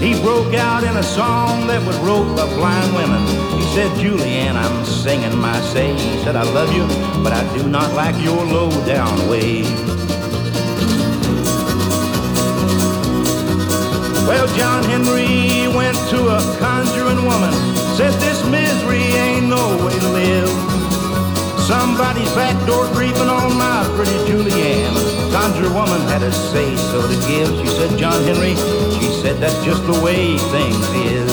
He 0.00 0.14
broke 0.22 0.54
out 0.54 0.84
in 0.84 0.96
a 0.96 1.02
song 1.02 1.66
that 1.66 1.84
was 1.84 1.96
wrote 1.98 2.30
by 2.36 2.46
blind 2.54 2.94
women. 2.94 3.20
He 3.58 3.64
said, 3.74 3.90
Julianne, 3.98 4.54
I'm 4.54 4.84
singing 4.84 5.36
my 5.36 5.58
say. 5.60 5.92
He 5.92 6.22
said, 6.22 6.36
I 6.36 6.44
love 6.44 6.72
you, 6.72 6.86
but 7.24 7.32
I 7.32 7.42
do 7.58 7.68
not 7.68 7.92
like 7.94 8.14
your 8.22 8.44
low 8.46 8.70
down 8.86 9.28
way. 9.28 9.62
Well, 14.28 14.46
John 14.56 14.84
Henry 14.84 15.66
went 15.74 15.98
to 16.14 16.18
a 16.30 16.40
conjuring 16.60 17.24
woman, 17.26 17.52
said 17.98 18.14
this 18.22 18.44
misery 18.46 19.02
ain't 19.18 19.48
no 19.48 19.84
way 19.84 19.98
to 19.98 20.10
live. 20.14 20.48
Somebody's 21.66 22.32
back 22.38 22.54
door 22.68 22.86
creeping 22.94 23.28
on 23.28 23.58
my 23.58 23.82
pretty 23.96 24.16
Julianne. 24.30 25.17
Conjure 25.32 25.72
woman 25.72 26.00
had 26.08 26.22
a 26.22 26.32
say 26.32 26.74
so 26.90 27.02
to 27.06 27.16
give. 27.28 27.48
She 27.60 27.68
said, 27.76 27.98
John 27.98 28.22
Henry, 28.24 28.54
she 28.98 29.06
said 29.20 29.36
that's 29.38 29.62
just 29.64 29.84
the 29.86 29.98
way 30.00 30.38
things 30.52 30.88
is. 31.06 31.32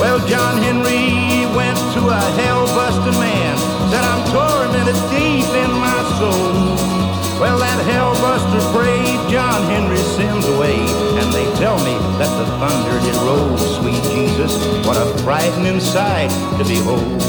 Well, 0.00 0.18
John 0.26 0.58
Henry 0.62 1.46
went 1.54 1.78
to 1.94 2.00
a 2.08 2.20
hell-busting 2.40 3.18
man, 3.20 3.56
said 3.90 4.04
I'm 4.04 4.22
tormented 4.32 4.98
deep 5.12 5.48
in 5.54 5.70
my 5.70 6.00
soul. 6.18 6.74
Well, 7.40 7.58
that 7.58 7.78
hellbuster 7.84 8.62
prayed 8.72 9.30
John 9.30 9.62
Henry 9.68 9.98
sins 9.98 10.46
away, 10.46 10.78
and 11.18 11.32
they 11.32 11.44
tell 11.58 11.76
me 11.78 11.94
that 12.18 12.30
the 12.38 12.46
thunder 12.58 12.96
did 13.04 13.16
roll. 13.26 13.58
Sweet 13.58 14.02
Jesus, 14.14 14.54
what 14.86 14.96
a 14.96 15.06
frightening 15.22 15.80
sight 15.80 16.30
to 16.58 16.64
behold. 16.64 17.22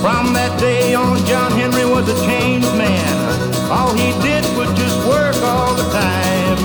From 0.00 0.32
that 0.32 0.58
day 0.58 0.94
on, 0.94 1.24
John 1.26 1.52
Henry 1.52 1.84
was 1.84 2.08
a 2.08 2.26
changed 2.26 2.72
man. 2.76 3.61
All 3.72 3.94
he 3.94 4.12
did 4.20 4.44
was 4.54 4.68
just 4.76 4.96
work 5.08 5.34
all 5.40 5.74
the 5.74 5.88
time. 5.88 6.60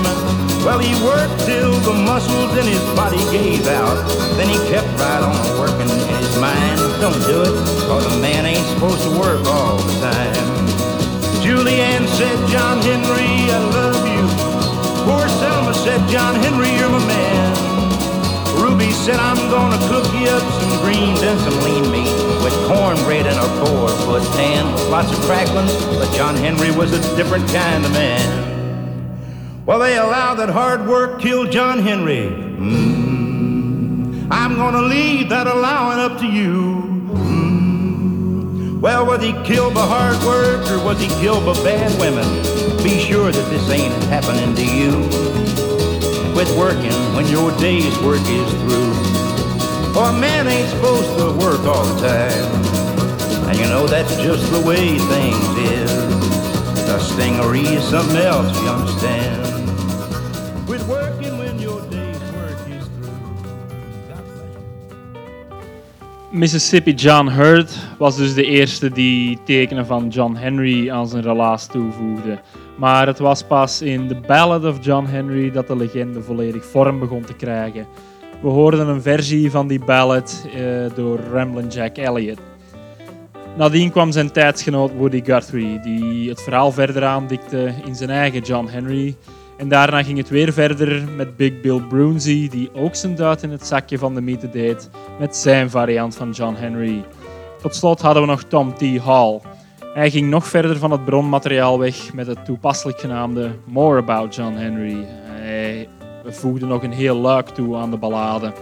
Well, 0.62 0.78
he 0.78 0.92
worked 1.02 1.40
till 1.46 1.72
the 1.80 1.94
muscles 1.94 2.52
in 2.58 2.66
his 2.66 2.84
body 2.92 3.16
gave 3.32 3.66
out. 3.66 3.96
Then 4.36 4.48
he 4.50 4.58
kept 4.68 4.88
right 5.00 5.22
on 5.24 5.58
working 5.58 5.88
in 5.88 6.08
his 6.20 6.38
mind. 6.38 6.78
Don't 7.00 7.16
do 7.24 7.40
it, 7.48 7.56
cause 7.88 8.04
a 8.04 8.20
man 8.20 8.44
ain't 8.44 8.66
supposed 8.74 9.02
to 9.04 9.10
work 9.18 9.40
all 9.46 9.78
the 9.78 10.12
time. 10.12 10.68
Julianne 11.40 12.06
said, 12.08 12.36
John 12.52 12.82
Henry, 12.82 13.48
I 13.48 13.58
love 13.72 14.04
you. 14.04 14.24
Poor 15.08 15.26
Selma 15.40 15.72
said, 15.72 16.06
John 16.10 16.34
Henry, 16.34 16.68
you're 16.76 16.90
my 16.90 17.06
man. 17.06 17.77
Ruby 18.58 18.90
said, 18.90 19.16
I'm 19.16 19.36
gonna 19.50 19.78
cook 19.88 20.06
you 20.14 20.28
up 20.28 20.42
some 20.60 20.80
greens 20.82 21.22
and 21.22 21.38
some 21.40 21.58
lean 21.62 21.90
meat 21.90 22.12
with 22.42 22.54
cornbread 22.66 23.26
and 23.26 23.38
a 23.38 23.48
four-foot 23.66 24.22
pan. 24.36 24.72
with 24.72 24.88
Lots 24.88 25.10
of 25.12 25.18
cracklings, 25.24 25.74
but 25.86 26.12
John 26.14 26.36
Henry 26.36 26.70
was 26.72 26.92
a 26.92 27.16
different 27.16 27.48
kind 27.50 27.84
of 27.84 27.92
man. 27.92 29.64
Well, 29.64 29.78
they 29.78 29.96
allow 29.96 30.34
that 30.34 30.48
hard 30.48 30.86
work 30.86 31.20
killed 31.20 31.52
John 31.52 31.78
Henry. 31.80 32.30
Mm. 32.30 34.28
I'm 34.30 34.56
gonna 34.56 34.82
leave 34.82 35.28
that 35.28 35.46
allowing 35.46 35.98
up 35.98 36.18
to 36.20 36.26
you. 36.26 36.88
Well, 38.80 39.06
was 39.06 39.20
he 39.22 39.32
killed 39.42 39.74
by 39.74 39.86
hard 39.86 40.22
work 40.24 40.70
or 40.70 40.78
was 40.84 41.00
he 41.00 41.08
killed 41.20 41.44
by 41.44 41.54
bad 41.64 41.98
women? 42.00 42.24
Be 42.84 42.96
sure 43.00 43.32
that 43.32 43.50
this 43.50 43.68
ain't 43.70 43.92
happening 44.04 44.54
to 44.54 44.64
you. 44.64 45.27
Quit 46.38 46.56
working 46.56 46.92
when 47.16 47.26
your 47.26 47.50
day's 47.58 47.98
work 47.98 48.20
is 48.20 48.52
through. 48.62 48.94
For 49.92 50.04
a 50.04 50.12
man 50.12 50.46
ain't 50.46 50.68
supposed 50.68 51.18
to 51.18 51.36
work 51.36 51.58
all 51.66 51.84
the 51.84 52.06
time. 52.06 53.48
And 53.48 53.58
you 53.58 53.64
know 53.64 53.88
that's 53.88 54.14
just 54.18 54.48
the 54.52 54.60
way 54.60 54.98
things 54.98 55.48
is. 55.72 55.90
A 56.90 57.00
stingery 57.00 57.62
is 57.62 57.82
something 57.82 58.18
else, 58.18 58.56
you 58.62 58.68
understand. 58.68 59.57
Mississippi 66.30 66.92
John 66.92 67.28
Hurt 67.28 67.78
was 67.98 68.16
dus 68.16 68.34
de 68.34 68.44
eerste 68.44 68.90
die 68.90 69.38
tekenen 69.44 69.86
van 69.86 70.08
John 70.08 70.34
Henry 70.34 70.90
aan 70.90 71.08
zijn 71.08 71.22
relaas 71.22 71.66
toevoegde. 71.66 72.38
Maar 72.76 73.06
het 73.06 73.18
was 73.18 73.42
pas 73.42 73.82
in 73.82 74.08
The 74.08 74.14
Ballad 74.26 74.64
of 74.64 74.84
John 74.84 75.06
Henry 75.06 75.50
dat 75.50 75.66
de 75.66 75.76
legende 75.76 76.22
volledig 76.22 76.64
vorm 76.64 76.98
begon 76.98 77.24
te 77.24 77.34
krijgen. 77.34 77.86
We 78.42 78.48
hoorden 78.48 78.88
een 78.88 79.02
versie 79.02 79.50
van 79.50 79.68
die 79.68 79.84
ballad 79.84 80.46
eh, 80.54 80.60
door 80.94 81.18
Ramblin' 81.32 81.68
Jack 81.68 81.96
Elliott. 81.96 82.40
Nadien 83.56 83.90
kwam 83.90 84.12
zijn 84.12 84.32
tijdsgenoot 84.32 84.92
Woody 84.96 85.24
Guthrie, 85.24 85.80
die 85.80 86.28
het 86.28 86.42
verhaal 86.42 86.72
verder 86.72 87.04
aandikte 87.04 87.74
in 87.84 87.94
zijn 87.94 88.10
eigen 88.10 88.40
John 88.40 88.66
Henry. 88.66 89.16
En 89.58 89.68
daarna 89.68 90.02
ging 90.02 90.18
het 90.18 90.28
weer 90.28 90.52
verder 90.52 91.08
met 91.16 91.36
Big 91.36 91.60
Bill 91.60 91.80
Brunsey, 91.80 92.48
die 92.50 92.70
ook 92.74 92.94
zijn 92.94 93.14
duit 93.14 93.42
in 93.42 93.50
het 93.50 93.66
zakje 93.66 93.98
van 93.98 94.14
de 94.14 94.20
mythe 94.20 94.50
deed 94.50 94.90
met 95.18 95.36
zijn 95.36 95.70
variant 95.70 96.16
van 96.16 96.30
John 96.30 96.54
Henry. 96.54 97.04
Tot 97.62 97.74
slot 97.74 98.00
hadden 98.00 98.22
we 98.22 98.28
nog 98.28 98.42
Tom 98.42 98.74
T. 98.74 98.98
Hall. 98.98 99.40
Hij 99.94 100.10
ging 100.10 100.30
nog 100.30 100.46
verder 100.46 100.78
van 100.78 100.90
het 100.90 101.04
bronmateriaal 101.04 101.78
weg 101.78 102.12
met 102.14 102.26
het 102.26 102.44
toepasselijk 102.44 103.00
genaamde 103.00 103.50
More 103.64 103.98
About 103.98 104.34
John 104.34 104.54
Henry. 104.54 105.06
Hij 105.24 105.88
voegde 106.24 106.66
nog 106.66 106.82
een 106.82 106.92
heel 106.92 107.16
luik 107.16 107.48
toe 107.48 107.76
aan 107.76 107.90
de 107.90 107.96
ballade. 107.96 108.52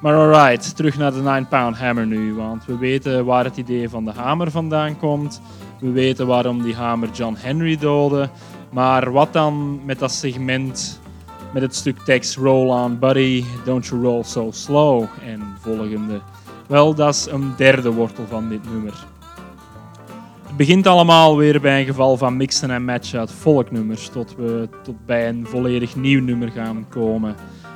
Maar 0.00 0.14
alright, 0.14 0.76
terug 0.76 0.98
naar 0.98 1.12
de 1.12 1.20
9 1.20 1.48
Pound 1.48 1.78
Hammer 1.78 2.06
nu, 2.06 2.34
want 2.34 2.64
we 2.64 2.78
weten 2.78 3.24
waar 3.24 3.44
het 3.44 3.56
idee 3.56 3.88
van 3.88 4.04
de 4.04 4.12
hamer 4.12 4.50
vandaan 4.50 4.96
komt. 4.96 5.40
We 5.80 5.90
weten 5.90 6.26
waarom 6.26 6.62
die 6.62 6.74
hamer 6.74 7.08
John 7.12 7.36
Henry 7.38 7.76
doodde. 7.76 8.28
Maar 8.70 9.12
wat 9.12 9.32
dan 9.32 9.80
met 9.84 9.98
dat 9.98 10.12
segment 10.12 11.00
met 11.52 11.62
het 11.62 11.74
stuk 11.74 11.98
tekst 11.98 12.36
Roll 12.36 12.68
on 12.68 12.98
buddy, 12.98 13.44
don't 13.64 13.86
you 13.86 14.02
roll 14.02 14.22
so 14.22 14.50
slow 14.50 15.04
en 15.24 15.42
volgende. 15.60 16.20
Wel, 16.66 16.94
dat 16.94 17.14
is 17.14 17.26
een 17.26 17.52
derde 17.56 17.92
wortel 17.92 18.24
van 18.28 18.48
dit 18.48 18.70
nummer. 18.72 19.06
Het 20.46 20.56
begint 20.56 20.86
allemaal 20.86 21.36
weer 21.36 21.60
bij 21.60 21.80
een 21.80 21.86
geval 21.86 22.16
van 22.16 22.36
mixen 22.36 22.70
en 22.70 22.84
matchen 22.84 23.18
uit 23.18 23.32
folknummers 23.32 24.08
tot 24.08 24.36
we 24.36 24.68
tot 24.82 25.06
bij 25.06 25.28
een 25.28 25.46
volledig 25.46 25.96
nieuw 25.96 26.20
nummer 26.22 26.50
gaan 26.50 26.86
komen. 26.88 27.34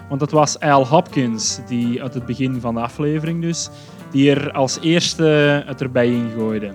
Want 0.08 0.20
het 0.20 0.30
was 0.30 0.60
Al 0.60 0.86
Hopkins 0.86 1.60
die 1.66 2.02
uit 2.02 2.14
het 2.14 2.26
begin 2.26 2.60
van 2.60 2.74
de 2.74 2.80
aflevering 2.80 3.42
dus, 3.42 3.70
die 4.10 4.30
er 4.30 4.52
als 4.52 4.78
eerste 4.80 5.24
het 5.66 5.80
erbij 5.80 6.06
ingooide. 6.06 6.74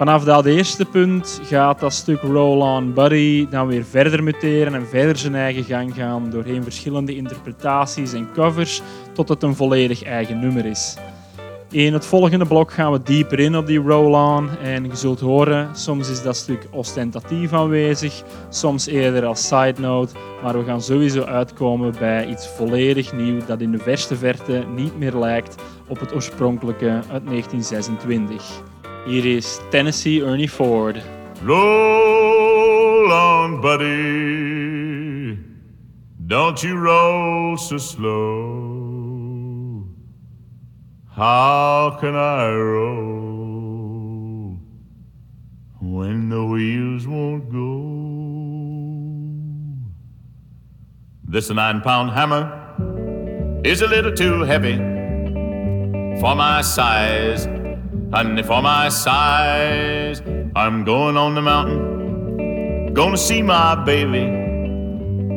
Vanaf 0.00 0.24
dat 0.24 0.46
eerste 0.46 0.84
punt 0.84 1.40
gaat 1.44 1.80
dat 1.80 1.92
stuk 1.92 2.20
Roll 2.20 2.60
On 2.60 2.94
Buddy 2.94 3.48
dan 3.48 3.66
weer 3.66 3.84
verder 3.84 4.22
muteren 4.22 4.74
en 4.74 4.86
verder 4.86 5.16
zijn 5.16 5.34
eigen 5.34 5.64
gang 5.64 5.94
gaan 5.94 6.30
doorheen 6.30 6.62
verschillende 6.62 7.16
interpretaties 7.16 8.12
en 8.12 8.28
covers 8.34 8.82
tot 9.12 9.28
het 9.28 9.42
een 9.42 9.54
volledig 9.54 10.02
eigen 10.02 10.38
nummer 10.40 10.66
is. 10.66 10.96
In 11.70 11.92
het 11.92 12.06
volgende 12.06 12.46
blok 12.46 12.72
gaan 12.72 12.92
we 12.92 13.02
dieper 13.02 13.38
in 13.38 13.56
op 13.56 13.66
die 13.66 13.78
roll-on 13.78 14.50
en 14.58 14.84
je 14.84 14.96
zult 14.96 15.20
horen, 15.20 15.76
soms 15.76 16.10
is 16.10 16.22
dat 16.22 16.36
stuk 16.36 16.66
ostentatief 16.70 17.52
aanwezig, 17.52 18.22
soms 18.48 18.86
eerder 18.86 19.24
als 19.24 19.46
side 19.46 19.80
note, 19.80 20.14
maar 20.42 20.58
we 20.58 20.64
gaan 20.64 20.82
sowieso 20.82 21.22
uitkomen 21.22 21.94
bij 21.98 22.26
iets 22.26 22.48
volledig 22.48 23.12
nieuw 23.12 23.40
dat 23.46 23.60
in 23.60 23.72
de 23.72 23.78
verste 23.78 24.16
verte 24.16 24.64
niet 24.74 24.98
meer 24.98 25.16
lijkt 25.16 25.54
op 25.88 26.00
het 26.00 26.14
oorspronkelijke 26.14 26.90
uit 26.90 27.26
1926. 27.26 28.69
Hier 29.06 29.24
is 29.24 29.62
Tennessee 29.70 30.20
Ernie 30.22 30.46
Ford. 30.46 31.02
Roll 31.42 33.10
on, 33.10 33.62
buddy. 33.62 35.38
Don't 36.26 36.62
you 36.62 36.76
roll 36.76 37.56
so 37.56 37.78
slow. 37.78 39.86
How 41.08 41.96
can 41.98 42.14
I 42.14 42.50
roll 42.50 44.58
when 45.80 46.28
the 46.28 46.44
wheels 46.44 47.06
won't 47.06 47.50
go? 47.50 47.80
This 51.24 51.48
nine 51.50 51.80
pound 51.80 52.10
hammer 52.10 53.62
is 53.64 53.80
a 53.80 53.86
little 53.86 54.12
too 54.12 54.42
heavy 54.42 54.76
for 56.20 56.34
my 56.36 56.60
size. 56.60 57.48
And 58.12 58.44
for 58.44 58.60
my 58.60 58.88
size, 58.88 60.20
I'm 60.56 60.84
going 60.84 61.16
on 61.16 61.36
the 61.36 61.42
mountain 61.42 62.00
Gonna 62.92 63.16
see 63.16 63.40
my 63.40 63.76
baby, 63.76 64.26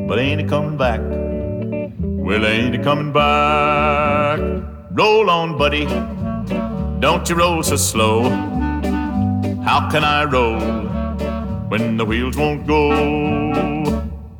but 0.08 0.18
ain't 0.18 0.42
he 0.42 0.48
coming 0.48 0.76
back? 0.76 1.00
Well, 2.00 2.46
ain't 2.48 2.74
he 2.74 2.82
coming 2.82 3.14
back? 3.14 4.40
Roll 4.92 5.30
on, 5.30 5.56
buddy. 5.56 5.86
Don't 7.00 7.30
you 7.30 7.36
roll 7.36 7.62
so 7.62 7.76
slow. 7.76 8.24
How 9.64 9.88
can 9.92 10.04
I 10.04 10.24
roll 10.24 10.60
when 11.70 11.96
the 11.96 12.06
wheels 12.06 12.36
won't 12.36 12.66
go? 12.66 12.90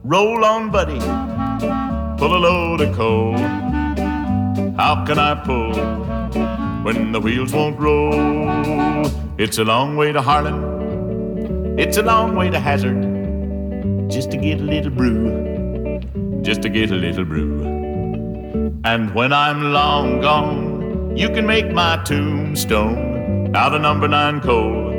Roll 0.04 0.44
on, 0.44 0.72
buddy. 0.72 1.00
Pull 2.18 2.36
a 2.36 2.40
load 2.40 2.82
of 2.82 2.96
coal. 2.96 3.38
How 4.76 5.06
can 5.06 5.20
I 5.20 5.36
pull 5.36 6.63
when 6.84 7.14
the 7.14 7.20
wheels 7.20 7.54
won't 7.54 7.80
roll? 7.80 9.06
It's 9.38 9.58
a 9.58 9.64
long 9.64 9.96
way 9.96 10.12
to 10.12 10.22
Harlan. 10.22 11.80
It's 11.80 11.98
a 11.98 12.04
long 12.04 12.36
way 12.36 12.50
to 12.50 12.60
Hazard. 12.60 13.02
Just 14.12 14.32
to 14.32 14.38
get 14.38 14.60
a 14.60 14.64
little 14.64 14.92
brew. 14.92 16.02
Just 16.42 16.62
to 16.64 16.70
get 16.70 16.92
a 16.92 16.96
little 16.96 17.24
brew. 17.24 17.64
And 18.84 19.16
when 19.16 19.32
I'm 19.32 19.72
long 19.72 20.20
gone, 20.20 21.16
you 21.16 21.30
can 21.30 21.48
make 21.48 21.72
my 21.72 22.04
tombstone 22.04 23.56
out 23.56 23.74
of 23.74 23.82
number 23.82 24.10
nine 24.10 24.42
coal. 24.42 24.92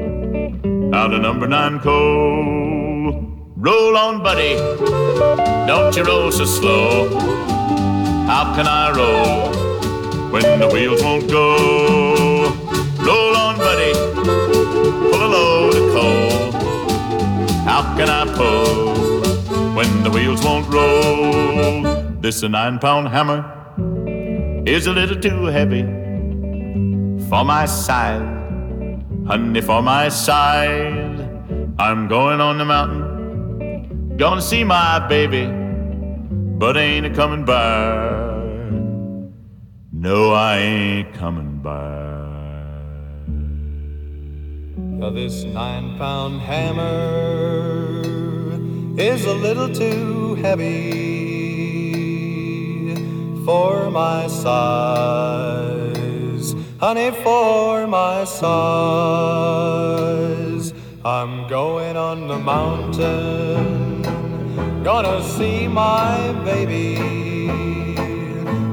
Out 0.95 1.13
of 1.13 1.21
number 1.21 1.47
nine 1.47 1.81
coal. 1.81 3.13
Roll 3.57 3.97
on, 3.97 4.23
buddy. 4.23 4.57
Don't 5.67 5.95
you 5.95 6.03
roll 6.05 6.33
so 6.33 6.47
slow. 6.47 7.19
How 8.27 8.55
can 8.55 8.67
I 8.67 8.91
roll 8.97 9.64
when 10.33 10.59
the 10.61 10.69
wheels 10.73 11.03
won't 11.03 11.29
go? 11.31 12.53
Roll 12.99 13.37
on, 13.37 13.57
buddy. 13.57 13.93
Pull 15.11 15.23
a 15.23 15.31
load 15.37 15.75
of 15.75 15.93
coal. 15.93 16.53
How 17.65 17.83
can 17.97 18.09
I 18.09 18.25
pull 18.35 19.75
when 19.75 20.03
the 20.03 20.11
wheels 20.11 20.45
won't 20.45 20.67
roll? 20.73 22.03
This 22.21 22.43
a 22.43 22.49
nine 22.49 22.79
pound 22.79 23.09
hammer 23.09 23.45
is 24.67 24.87
a 24.87 24.93
little 24.93 25.21
too 25.21 25.45
heavy 25.47 25.83
for 27.29 27.45
my 27.45 27.67
side. 27.67 28.23
Honey, 29.27 29.61
for 29.61 29.83
my 29.83 30.09
side. 30.09 31.15
I'm 31.79 32.07
going 32.07 32.41
on 32.41 32.59
the 32.59 32.65
mountain, 32.65 34.17
gonna 34.17 34.41
see 34.41 34.63
my 34.63 35.01
baby, 35.09 35.47
but 36.57 36.77
ain't 36.77 37.05
a 37.05 37.11
coming 37.11 37.45
back. 37.45 38.34
No, 40.05 40.35
I 40.35 40.59
ain't 40.59 41.15
coming 41.15 41.57
back. 41.63 41.73
Now 44.77 45.09
this 45.09 45.45
nine 45.45 45.97
pound 45.97 46.43
hammer 46.43 48.03
is 49.01 49.25
a 49.25 49.33
little 49.33 49.71
too 49.73 50.35
heavy 50.35 51.07
for 53.47 53.91
my 53.91 54.27
size, 54.27 55.65
honey, 56.79 57.11
for 57.23 57.87
my 57.87 58.25
size. 58.25 58.45
I'm 61.03 61.49
going 61.49 61.97
on 61.97 62.29
the 62.29 62.37
mountain, 62.37 64.03
gonna 64.83 65.23
see 65.23 65.67
my 65.67 66.33
baby, 66.45 66.99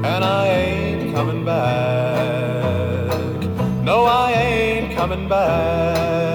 and 0.04 0.22
I 0.22 0.91
coming 1.12 1.44
back. 1.44 3.12
No, 3.84 4.04
I 4.04 4.32
ain't 4.32 4.96
coming 4.96 5.28
back. 5.28 6.31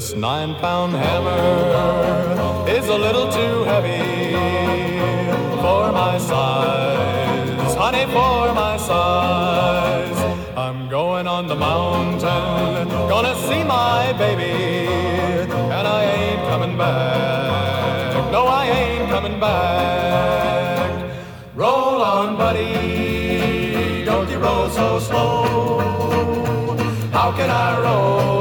This 0.00 0.14
nine 0.14 0.54
pound 0.54 0.94
hammer 0.94 2.66
is 2.66 2.88
a 2.88 2.96
little 2.96 3.30
too 3.30 3.64
heavy 3.64 4.32
for 5.60 5.92
my 5.92 6.16
size, 6.16 7.74
honey, 7.74 8.06
for 8.06 8.54
my 8.54 8.78
size. 8.78 10.18
I'm 10.56 10.88
going 10.88 11.26
on 11.26 11.48
the 11.48 11.54
mountain, 11.54 12.88
gonna 13.10 13.34
see 13.46 13.62
my 13.62 14.14
baby, 14.14 14.88
and 15.76 15.86
I 15.86 16.04
ain't 16.04 16.48
coming 16.48 16.78
back. 16.78 18.32
No, 18.32 18.46
I 18.46 18.68
ain't 18.68 19.10
coming 19.10 19.38
back. 19.38 21.12
Roll 21.54 22.00
on, 22.00 22.38
buddy, 22.38 24.06
don't 24.06 24.30
you 24.30 24.38
roll 24.38 24.70
so 24.70 24.98
slow. 24.98 25.78
How 27.12 27.32
can 27.32 27.50
I 27.50 27.78
roll 27.82 28.39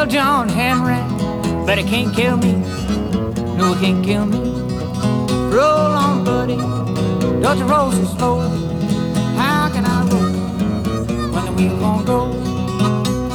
kill 0.00 0.06
John 0.06 0.48
Henry, 0.48 1.02
but 1.66 1.76
he 1.76 1.84
can't 1.84 2.14
kill 2.14 2.36
me. 2.38 2.52
No, 3.56 3.74
he 3.74 3.86
can't 3.86 4.04
kill 4.04 4.24
me. 4.24 4.38
Roll 5.54 5.92
on, 6.04 6.24
buddy. 6.24 6.56
Don't 7.42 7.58
you 7.58 7.64
roll 7.64 7.92
so 7.92 8.04
slow? 8.16 8.40
How 9.36 9.68
can 9.70 9.84
I 9.84 10.08
roll 10.08 10.32
when 11.32 11.44
the 11.44 11.52
wheel 11.52 11.76
won't 11.78 12.06
go? 12.06 12.26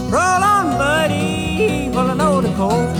Roll 0.09 0.43
on, 0.53 0.78
buddy. 0.78 1.89
Well, 1.93 2.09
I 2.09 2.13
know 2.16 2.41
the 2.41 2.51
coal. 2.55 2.95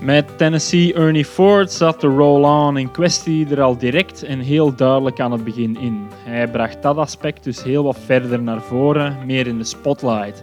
Met 0.00 0.38
Tennessee 0.38 0.94
Ernie 0.94 1.24
Ford 1.24 1.72
zat 1.72 2.00
de 2.00 2.06
roll-on 2.06 2.76
in 2.76 2.90
kwestie 2.90 3.48
er 3.50 3.60
al 3.60 3.76
direct 3.76 4.22
en 4.22 4.38
heel 4.38 4.74
duidelijk 4.74 5.20
aan 5.20 5.32
het 5.32 5.44
begin 5.44 5.76
in. 5.76 6.06
Hij 6.24 6.48
bracht 6.48 6.82
dat 6.82 6.96
aspect 6.96 7.44
dus 7.44 7.62
heel 7.62 7.84
wat 7.84 7.98
verder 8.04 8.42
naar 8.42 8.62
voren, 8.62 9.16
meer 9.26 9.46
in 9.46 9.58
de 9.58 9.64
spotlight. 9.64 10.42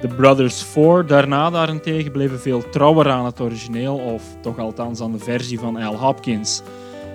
De 0.00 0.08
Brothers 0.08 0.62
Ford 0.62 1.08
daarna 1.08 1.50
daarentegen 1.50 2.12
bleven 2.12 2.40
veel 2.40 2.68
trouwer 2.68 3.08
aan 3.10 3.24
het 3.24 3.40
origineel, 3.40 3.96
of 3.96 4.22
toch 4.40 4.58
althans 4.58 5.00
aan 5.00 5.12
de 5.12 5.18
versie 5.18 5.58
van 5.58 5.76
Al 5.76 5.96
Hopkins. 5.96 6.62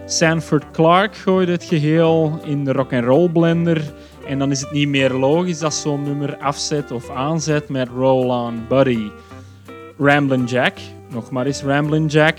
Sanford 0.06 0.72
Clark 0.72 1.16
gooide 1.16 1.52
het 1.52 1.64
geheel 1.64 2.40
in 2.44 2.64
de 2.64 2.72
rock 2.72 2.92
roll 2.92 3.30
blender 3.30 3.94
en 4.28 4.40
dan 4.40 4.52
is 4.52 4.62
het 4.62 4.72
niet 4.72 4.88
meer 4.88 5.14
logisch 5.14 5.60
dat 5.60 5.74
zo'n 5.74 6.04
nummer 6.04 6.38
afzet 6.38 6.92
of 6.92 7.10
aanzet 7.10 7.70
met 7.70 7.88
Roll 7.96 8.30
On 8.30 8.66
Buddy. 8.70 9.10
Ramblin' 9.98 10.46
Jack, 10.46 10.74
nog 11.10 11.32
maar 11.32 11.48
Ramblin' 11.64 12.06
Jack, 12.06 12.38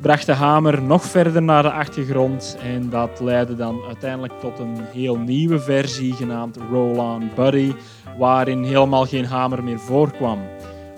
bracht 0.00 0.26
de 0.26 0.32
hamer 0.32 0.82
nog 0.82 1.04
verder 1.04 1.42
naar 1.42 1.62
de 1.62 1.72
achtergrond 1.72 2.58
en 2.62 2.90
dat 2.90 3.20
leidde 3.20 3.56
dan 3.56 3.80
uiteindelijk 3.86 4.32
tot 4.40 4.58
een 4.58 4.76
heel 4.92 5.16
nieuwe 5.18 5.60
versie 5.60 6.12
genaamd 6.12 6.58
Roll 6.70 6.98
On 6.98 7.30
Buddy, 7.34 7.72
waarin 8.18 8.62
helemaal 8.62 9.06
geen 9.06 9.24
hamer 9.24 9.64
meer 9.64 9.78
voorkwam. 9.78 10.38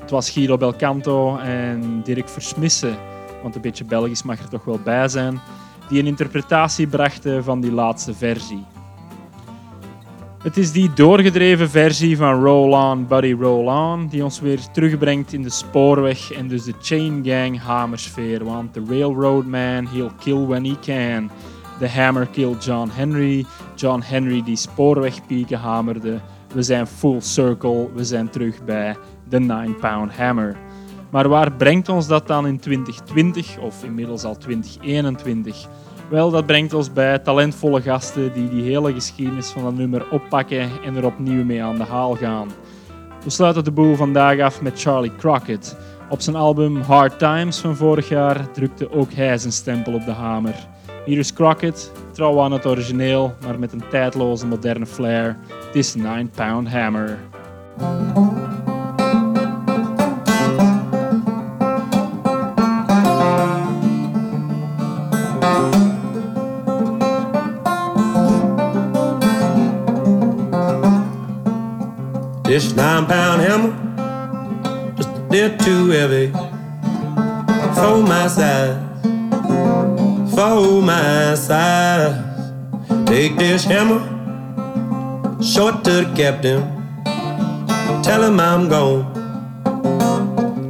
Het 0.00 0.10
was 0.10 0.30
Guido 0.30 0.56
Belcanto 0.56 1.36
en 1.36 2.00
Dirk 2.04 2.28
Versmissen, 2.28 2.96
want 3.42 3.54
een 3.54 3.60
beetje 3.60 3.84
Belgisch 3.84 4.22
mag 4.22 4.38
er 4.38 4.48
toch 4.48 4.64
wel 4.64 4.80
bij 4.84 5.08
zijn, 5.08 5.40
die 5.88 6.00
een 6.00 6.06
interpretatie 6.06 6.86
brachten 6.86 7.44
van 7.44 7.60
die 7.60 7.72
laatste 7.72 8.14
versie. 8.14 8.64
Het 10.38 10.56
is 10.56 10.72
die 10.72 10.92
doorgedreven 10.92 11.70
versie 11.70 12.16
van 12.16 12.44
Roll 12.44 12.72
On 12.72 13.06
Buddy 13.06 13.34
Roll 13.40 13.66
On 13.66 14.06
die 14.06 14.24
ons 14.24 14.40
weer 14.40 14.60
terugbrengt 14.72 15.32
in 15.32 15.42
de 15.42 15.50
spoorweg 15.50 16.32
en 16.32 16.48
dus 16.48 16.64
de 16.64 16.72
Chain 16.80 17.20
Gang 17.24 17.60
hamersfeer. 17.60 18.44
Want 18.44 18.72
the 18.72 18.82
Railroad 18.88 19.44
Man, 19.44 19.86
he'll 19.86 20.12
kill 20.18 20.46
when 20.46 20.64
he 20.64 20.76
can. 20.80 21.30
The 21.78 21.88
Hammer 21.88 22.26
killed 22.26 22.64
John 22.64 22.88
Henry. 22.88 23.44
John 23.74 24.00
Henry 24.00 24.42
die 24.42 24.56
spoorwegpieken 24.56 25.58
hamerde. 25.58 26.20
We 26.54 26.62
zijn 26.62 26.86
full 26.86 27.20
circle, 27.20 27.88
we 27.94 28.04
zijn 28.04 28.30
terug 28.30 28.64
bij 28.64 28.96
de 29.28 29.40
9-pound 29.40 30.12
hammer. 30.12 30.56
Maar 31.10 31.28
waar 31.28 31.52
brengt 31.52 31.88
ons 31.88 32.06
dat 32.06 32.26
dan 32.26 32.46
in 32.46 32.58
2020 32.58 33.58
of 33.58 33.84
inmiddels 33.84 34.24
al 34.24 34.36
2021? 34.36 35.68
Wel, 36.08 36.30
dat 36.30 36.46
brengt 36.46 36.74
ons 36.74 36.92
bij 36.92 37.18
talentvolle 37.18 37.82
gasten 37.82 38.32
die 38.32 38.48
die 38.48 38.62
hele 38.62 38.92
geschiedenis 38.92 39.48
van 39.48 39.62
dat 39.62 39.74
nummer 39.74 40.10
oppakken 40.10 40.70
en 40.84 40.96
er 40.96 41.04
opnieuw 41.04 41.44
mee 41.44 41.62
aan 41.62 41.76
de 41.76 41.84
haal 41.84 42.14
gaan. 42.14 42.48
We 43.24 43.30
sluiten 43.30 43.64
de 43.64 43.70
boel 43.70 43.94
vandaag 43.94 44.40
af 44.40 44.62
met 44.62 44.80
Charlie 44.80 45.16
Crockett. 45.16 45.76
Op 46.10 46.20
zijn 46.20 46.36
album 46.36 46.76
Hard 46.76 47.18
Times 47.18 47.58
van 47.58 47.76
vorig 47.76 48.08
jaar 48.08 48.50
drukte 48.50 48.92
ook 48.92 49.12
hij 49.12 49.38
zijn 49.38 49.52
stempel 49.52 49.92
op 49.92 50.04
de 50.04 50.12
hamer. 50.12 50.54
Hier 51.04 51.32
Crockett, 51.34 51.92
trouw 52.12 52.40
aan 52.40 52.52
het 52.52 52.66
origineel, 52.66 53.34
maar 53.46 53.58
met 53.58 53.72
een 53.72 53.88
tijdloze 53.90 54.46
moderne 54.46 54.86
flair. 54.86 55.36
Het 55.66 55.74
is 55.76 55.94
9 55.94 56.30
Pound 56.30 56.68
Hammer. 56.68 57.18
Nine 72.58 73.06
pound 73.06 73.40
hammer, 73.40 73.72
just 74.96 75.10
a 75.10 75.20
bit 75.30 75.60
too 75.60 75.90
heavy 75.90 76.32
for 77.78 78.02
my 78.02 78.26
size, 78.26 78.76
for 80.34 80.82
my 80.82 81.36
size. 81.36 82.18
Take 83.06 83.36
this 83.36 83.64
hammer, 83.64 84.00
show 85.40 85.68
it 85.68 85.84
to 85.84 86.02
the 86.02 86.12
captain. 86.16 86.62
Tell 88.02 88.24
him 88.24 88.40
I'm 88.40 88.68
gone, 88.68 89.04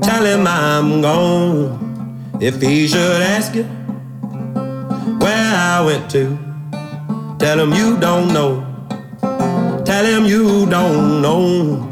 tell 0.03 0.24
him 0.26 0.47
I'm 0.47 1.01
gone. 1.01 2.39
If 2.39 2.61
he 2.61 2.86
should 2.86 3.22
ask 3.22 3.55
you 3.55 3.64
where 5.24 5.55
I 5.55 5.82
went 5.86 6.11
to, 6.11 6.39
tell 7.39 7.59
him 7.59 7.72
you 7.72 7.97
don't 7.99 8.34
know. 8.34 8.68
Tell 9.89 10.05
him 10.05 10.26
you 10.26 10.66
don't 10.66 11.22
know. 11.22 11.89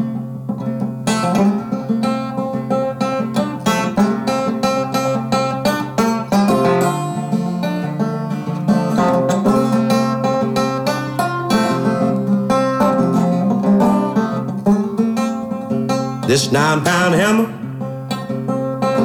This 16.27 16.53
nine 16.53 16.85
pound 16.85 17.15
hammer 17.15 17.49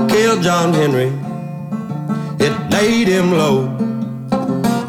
killed 0.09 0.43
John 0.43 0.73
Henry. 0.73 1.13
It 2.45 2.53
laid 2.69 3.07
him 3.07 3.31
low. 3.31 3.73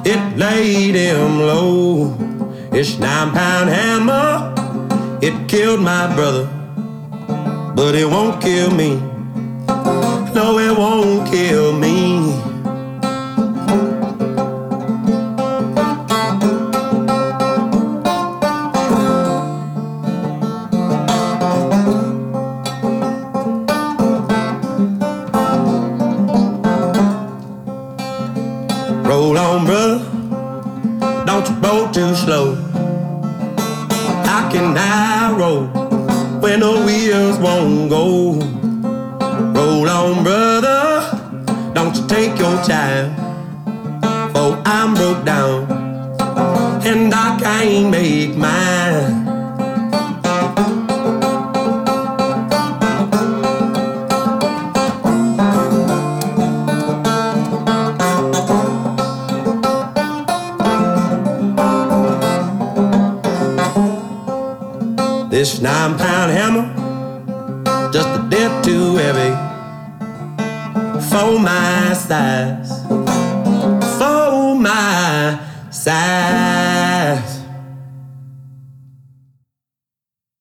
It 0.05 0.37
laid 0.37 0.97
him 0.97 1.39
low. 1.39 2.32
This 2.73 2.99
nine 2.99 3.33
pound 3.33 3.69
hammer, 3.69 5.19
it 5.21 5.47
killed 5.47 5.83
my 5.83 6.13
brother. 6.15 6.49
But 7.77 7.95
it 7.95 8.07
won't 8.07 8.41
kill 8.41 8.71
me. 8.71 8.97
No, 10.35 10.59
it 10.59 10.75
won't 10.77 11.31
kill 11.31 11.77
me. 11.77 12.02